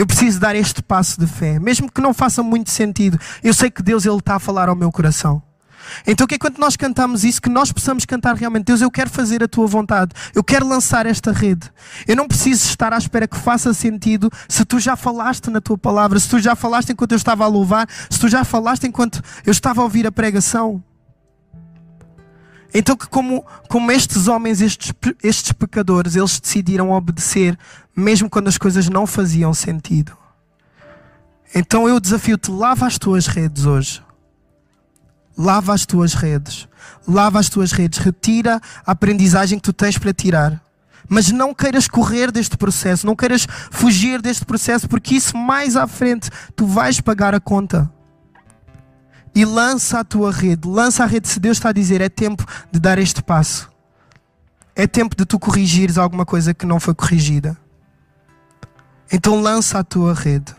Eu 0.00 0.06
preciso 0.06 0.40
dar 0.40 0.56
este 0.56 0.82
passo 0.82 1.20
de 1.20 1.26
fé, 1.26 1.58
mesmo 1.58 1.92
que 1.92 2.00
não 2.00 2.14
faça 2.14 2.42
muito 2.42 2.70
sentido. 2.70 3.20
Eu 3.44 3.52
sei 3.52 3.70
que 3.70 3.82
Deus 3.82 4.06
ele 4.06 4.16
está 4.16 4.36
a 4.36 4.38
falar 4.38 4.66
ao 4.70 4.74
meu 4.74 4.90
coração. 4.90 5.42
Então 6.06 6.26
que 6.26 6.36
é 6.36 6.38
quando 6.38 6.56
nós 6.56 6.74
cantamos 6.74 7.22
isso, 7.22 7.42
que 7.42 7.50
nós 7.50 7.70
possamos 7.70 8.06
cantar 8.06 8.34
realmente, 8.34 8.64
Deus, 8.64 8.80
eu 8.80 8.90
quero 8.90 9.10
fazer 9.10 9.44
a 9.44 9.48
tua 9.48 9.66
vontade, 9.66 10.12
eu 10.34 10.42
quero 10.42 10.66
lançar 10.66 11.04
esta 11.04 11.32
rede. 11.32 11.70
Eu 12.08 12.16
não 12.16 12.26
preciso 12.26 12.64
estar 12.64 12.94
à 12.94 12.96
espera 12.96 13.28
que 13.28 13.36
faça 13.36 13.74
sentido 13.74 14.30
se 14.48 14.64
tu 14.64 14.80
já 14.80 14.96
falaste 14.96 15.50
na 15.50 15.60
tua 15.60 15.76
palavra, 15.76 16.18
se 16.18 16.30
tu 16.30 16.38
já 16.38 16.56
falaste 16.56 16.92
enquanto 16.92 17.12
eu 17.12 17.18
estava 17.18 17.44
a 17.44 17.46
louvar, 17.46 17.86
se 18.08 18.18
tu 18.18 18.26
já 18.26 18.42
falaste 18.42 18.86
enquanto 18.86 19.20
eu 19.44 19.50
estava 19.50 19.82
a 19.82 19.84
ouvir 19.84 20.06
a 20.06 20.12
pregação. 20.12 20.82
Então 22.72 22.96
que 22.96 23.08
como, 23.08 23.44
como 23.68 23.90
estes 23.90 24.28
homens, 24.28 24.60
estes, 24.60 24.92
estes 25.22 25.52
pecadores, 25.52 26.14
eles 26.14 26.38
decidiram 26.38 26.90
obedecer, 26.90 27.58
mesmo 27.96 28.30
quando 28.30 28.48
as 28.48 28.56
coisas 28.56 28.88
não 28.88 29.06
faziam 29.06 29.52
sentido. 29.52 30.16
Então 31.54 31.88
eu 31.88 31.98
desafio-te, 31.98 32.50
lava 32.50 32.86
as 32.86 32.98
tuas 32.98 33.26
redes 33.26 33.64
hoje. 33.64 34.02
Lava 35.36 35.72
as 35.72 35.84
tuas 35.84 36.14
redes. 36.14 36.68
Lava 37.08 37.40
as 37.40 37.48
tuas 37.48 37.72
redes. 37.72 37.98
Retira 37.98 38.60
a 38.86 38.92
aprendizagem 38.92 39.58
que 39.58 39.64
tu 39.64 39.72
tens 39.72 39.98
para 39.98 40.12
tirar. 40.12 40.62
Mas 41.08 41.32
não 41.32 41.52
queiras 41.52 41.88
correr 41.88 42.30
deste 42.30 42.56
processo, 42.56 43.04
não 43.04 43.16
queiras 43.16 43.46
fugir 43.70 44.22
deste 44.22 44.44
processo, 44.44 44.88
porque 44.88 45.16
isso 45.16 45.36
mais 45.36 45.74
à 45.74 45.88
frente 45.88 46.30
tu 46.54 46.66
vais 46.66 47.00
pagar 47.00 47.34
a 47.34 47.40
conta. 47.40 47.90
E 49.34 49.44
lança 49.44 50.00
a 50.00 50.04
tua 50.04 50.32
rede, 50.32 50.66
lança 50.66 51.04
a 51.04 51.06
rede. 51.06 51.28
Se 51.28 51.38
Deus 51.38 51.56
está 51.58 51.68
a 51.68 51.72
dizer, 51.72 52.00
é 52.00 52.08
tempo 52.08 52.44
de 52.70 52.80
dar 52.80 52.98
este 52.98 53.22
passo. 53.22 53.70
É 54.74 54.86
tempo 54.86 55.14
de 55.14 55.24
tu 55.24 55.38
corrigires 55.38 55.98
alguma 55.98 56.24
coisa 56.24 56.54
que 56.54 56.66
não 56.66 56.80
foi 56.80 56.94
corrigida. 56.94 57.56
Então 59.12 59.40
lança 59.40 59.78
a 59.78 59.84
tua 59.84 60.14
rede. 60.14 60.54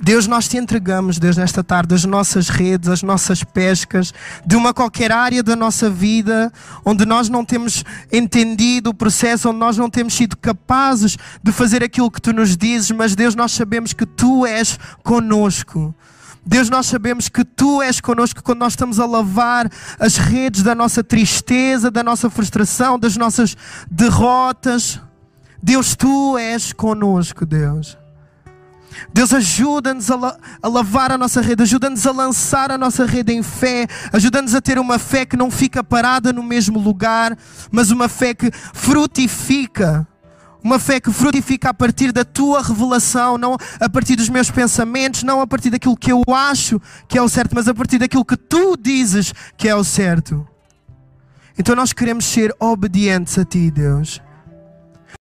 Deus, 0.00 0.28
nós 0.28 0.46
te 0.46 0.56
entregamos, 0.56 1.18
Deus, 1.18 1.36
nesta 1.36 1.64
tarde, 1.64 1.92
as 1.92 2.04
nossas 2.04 2.48
redes, 2.48 2.88
as 2.88 3.02
nossas 3.02 3.42
pescas, 3.42 4.14
de 4.46 4.54
uma 4.54 4.72
qualquer 4.72 5.10
área 5.10 5.42
da 5.42 5.56
nossa 5.56 5.90
vida, 5.90 6.52
onde 6.84 7.04
nós 7.04 7.28
não 7.28 7.44
temos 7.44 7.84
entendido 8.12 8.90
o 8.90 8.94
processo, 8.94 9.50
onde 9.50 9.58
nós 9.58 9.76
não 9.76 9.90
temos 9.90 10.14
sido 10.14 10.36
capazes 10.36 11.16
de 11.42 11.50
fazer 11.50 11.82
aquilo 11.82 12.10
que 12.12 12.22
tu 12.22 12.32
nos 12.32 12.56
dizes, 12.56 12.92
mas 12.92 13.16
Deus, 13.16 13.34
nós 13.34 13.50
sabemos 13.50 13.92
que 13.92 14.06
tu 14.06 14.46
és 14.46 14.78
conosco. 15.02 15.92
Deus, 16.44 16.70
nós 16.70 16.86
sabemos 16.86 17.28
que 17.28 17.44
tu 17.44 17.82
és 17.82 18.00
conosco 18.00 18.42
quando 18.42 18.60
nós 18.60 18.72
estamos 18.72 18.98
a 18.98 19.06
lavar 19.06 19.70
as 19.98 20.16
redes 20.16 20.62
da 20.62 20.74
nossa 20.74 21.04
tristeza, 21.04 21.90
da 21.90 22.02
nossa 22.02 22.30
frustração, 22.30 22.98
das 22.98 23.16
nossas 23.16 23.56
derrotas. 23.90 25.00
Deus, 25.62 25.94
tu 25.94 26.38
és 26.38 26.72
conosco, 26.72 27.44
Deus. 27.44 27.98
Deus 29.12 29.32
ajuda-nos 29.32 30.10
a, 30.10 30.16
la 30.16 30.36
a, 30.62 30.68
lavar 30.68 31.12
a 31.12 31.18
nossa 31.18 31.40
rede, 31.40 31.62
ajuda-nos 31.62 32.06
a 32.06 32.12
lançar 32.12 32.70
a 32.72 32.78
nossa 32.78 33.04
rede 33.04 33.32
em 33.32 33.42
fé, 33.42 33.86
ajuda-nos 34.12 34.54
a 34.54 34.60
ter 34.60 34.78
uma 34.78 34.98
fé 34.98 35.24
que 35.24 35.36
não 35.36 35.50
fica 35.50 35.84
parada 35.84 36.32
no 36.32 36.42
mesmo 36.42 36.80
lugar, 36.80 37.36
mas 37.70 37.90
uma 37.90 38.08
fé 38.08 38.34
que 38.34 38.50
frutifica. 38.72 40.06
Uma 40.62 40.78
fé 40.78 41.00
que 41.00 41.12
frutifica 41.12 41.70
a 41.70 41.74
partir 41.74 42.12
da 42.12 42.24
tua 42.24 42.62
revelação, 42.62 43.38
não 43.38 43.56
a 43.80 43.88
partir 43.88 44.16
dos 44.16 44.28
meus 44.28 44.50
pensamentos, 44.50 45.22
não 45.22 45.40
a 45.40 45.46
partir 45.46 45.70
daquilo 45.70 45.96
que 45.96 46.12
eu 46.12 46.22
acho 46.28 46.80
que 47.06 47.16
é 47.16 47.22
o 47.22 47.28
certo, 47.28 47.54
mas 47.54 47.68
a 47.68 47.74
partir 47.74 47.98
daquilo 47.98 48.24
que 48.24 48.36
tu 48.36 48.76
dizes 48.76 49.32
que 49.56 49.68
é 49.68 49.74
o 49.74 49.84
certo. 49.84 50.46
Então 51.58 51.74
nós 51.74 51.92
queremos 51.92 52.24
ser 52.24 52.54
obedientes 52.58 53.38
a 53.38 53.44
ti, 53.44 53.70
Deus. 53.70 54.20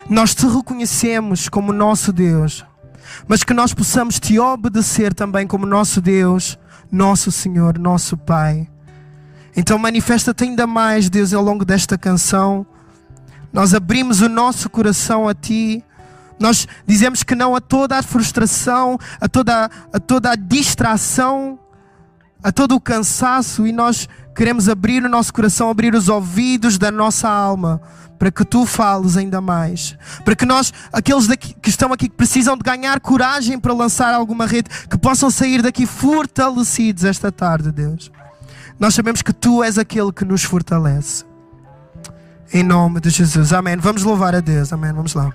Nós 0.09 0.33
te 0.33 0.45
reconhecemos 0.47 1.49
como 1.49 1.71
nosso 1.71 2.11
Deus 2.11 2.65
mas 3.27 3.43
que 3.43 3.53
nós 3.53 3.73
possamos 3.73 4.19
te 4.19 4.39
obedecer 4.39 5.13
também 5.13 5.47
como 5.47 5.65
nosso 5.65 6.01
Deus, 6.01 6.57
nosso 6.91 7.31
Senhor, 7.31 7.77
nosso 7.77 8.17
Pai. 8.17 8.67
Então 9.55 9.77
manifesta-te 9.77 10.43
ainda 10.43 10.67
mais, 10.67 11.09
Deus, 11.09 11.33
ao 11.33 11.43
longo 11.43 11.65
desta 11.65 11.97
canção. 11.97 12.65
Nós 13.51 13.73
abrimos 13.73 14.21
o 14.21 14.29
nosso 14.29 14.69
coração 14.69 15.27
a 15.27 15.33
Ti. 15.33 15.83
Nós 16.39 16.67
dizemos 16.85 17.23
que 17.23 17.35
não 17.35 17.55
a 17.55 17.61
toda 17.61 17.97
a 17.97 18.03
frustração, 18.03 18.97
a 19.19 19.27
toda, 19.27 19.69
a 19.91 19.99
toda 19.99 20.31
a 20.31 20.35
distração, 20.35 21.57
a 22.43 22.51
todo 22.51 22.75
o 22.75 22.81
cansaço, 22.81 23.65
e 23.65 23.71
nós 23.71 24.07
queremos 24.35 24.69
abrir 24.69 25.03
o 25.03 25.09
nosso 25.09 25.33
coração, 25.33 25.69
abrir 25.69 25.95
os 25.95 26.09
ouvidos 26.09 26.77
da 26.77 26.91
nossa 26.91 27.27
alma 27.27 27.81
para 28.17 28.31
que 28.31 28.43
tu 28.43 28.65
fales 28.65 29.15
ainda 29.15 29.39
mais, 29.39 29.95
para 30.25 30.35
que 30.35 30.45
nós, 30.45 30.73
aqueles 30.91 31.27
daqui, 31.27 31.53
que 31.53 31.69
estão 31.69 31.93
aqui, 31.93 32.09
que 32.09 32.15
precisam 32.15 32.57
de 32.57 32.63
ganhar 32.63 32.99
coragem 32.99 33.59
para 33.59 33.73
lançar 33.73 34.13
alguma 34.13 34.45
rede, 34.45 34.69
que 34.89 34.97
possam 34.97 35.29
sair 35.29 35.61
daqui 35.61 35.85
fortalecidos 35.85 37.03
esta 37.03 37.31
tarde, 37.31 37.71
Deus. 37.71 38.11
Nós 38.79 38.93
sabemos 38.95 39.21
que 39.21 39.33
tu 39.33 39.63
és 39.63 39.77
aquele 39.77 40.11
que 40.11 40.25
nos 40.25 40.43
fortalece. 40.43 41.26
Em 42.53 42.63
nome 42.63 42.99
de 42.99 43.09
Jesus. 43.09 43.51
Amém. 43.53 43.77
Vamos 43.77 44.03
louvar 44.03 44.35
a 44.35 44.39
Deus. 44.39 44.71
Amém. 44.71 44.93
Vamos 44.93 45.13
lá. 45.13 45.33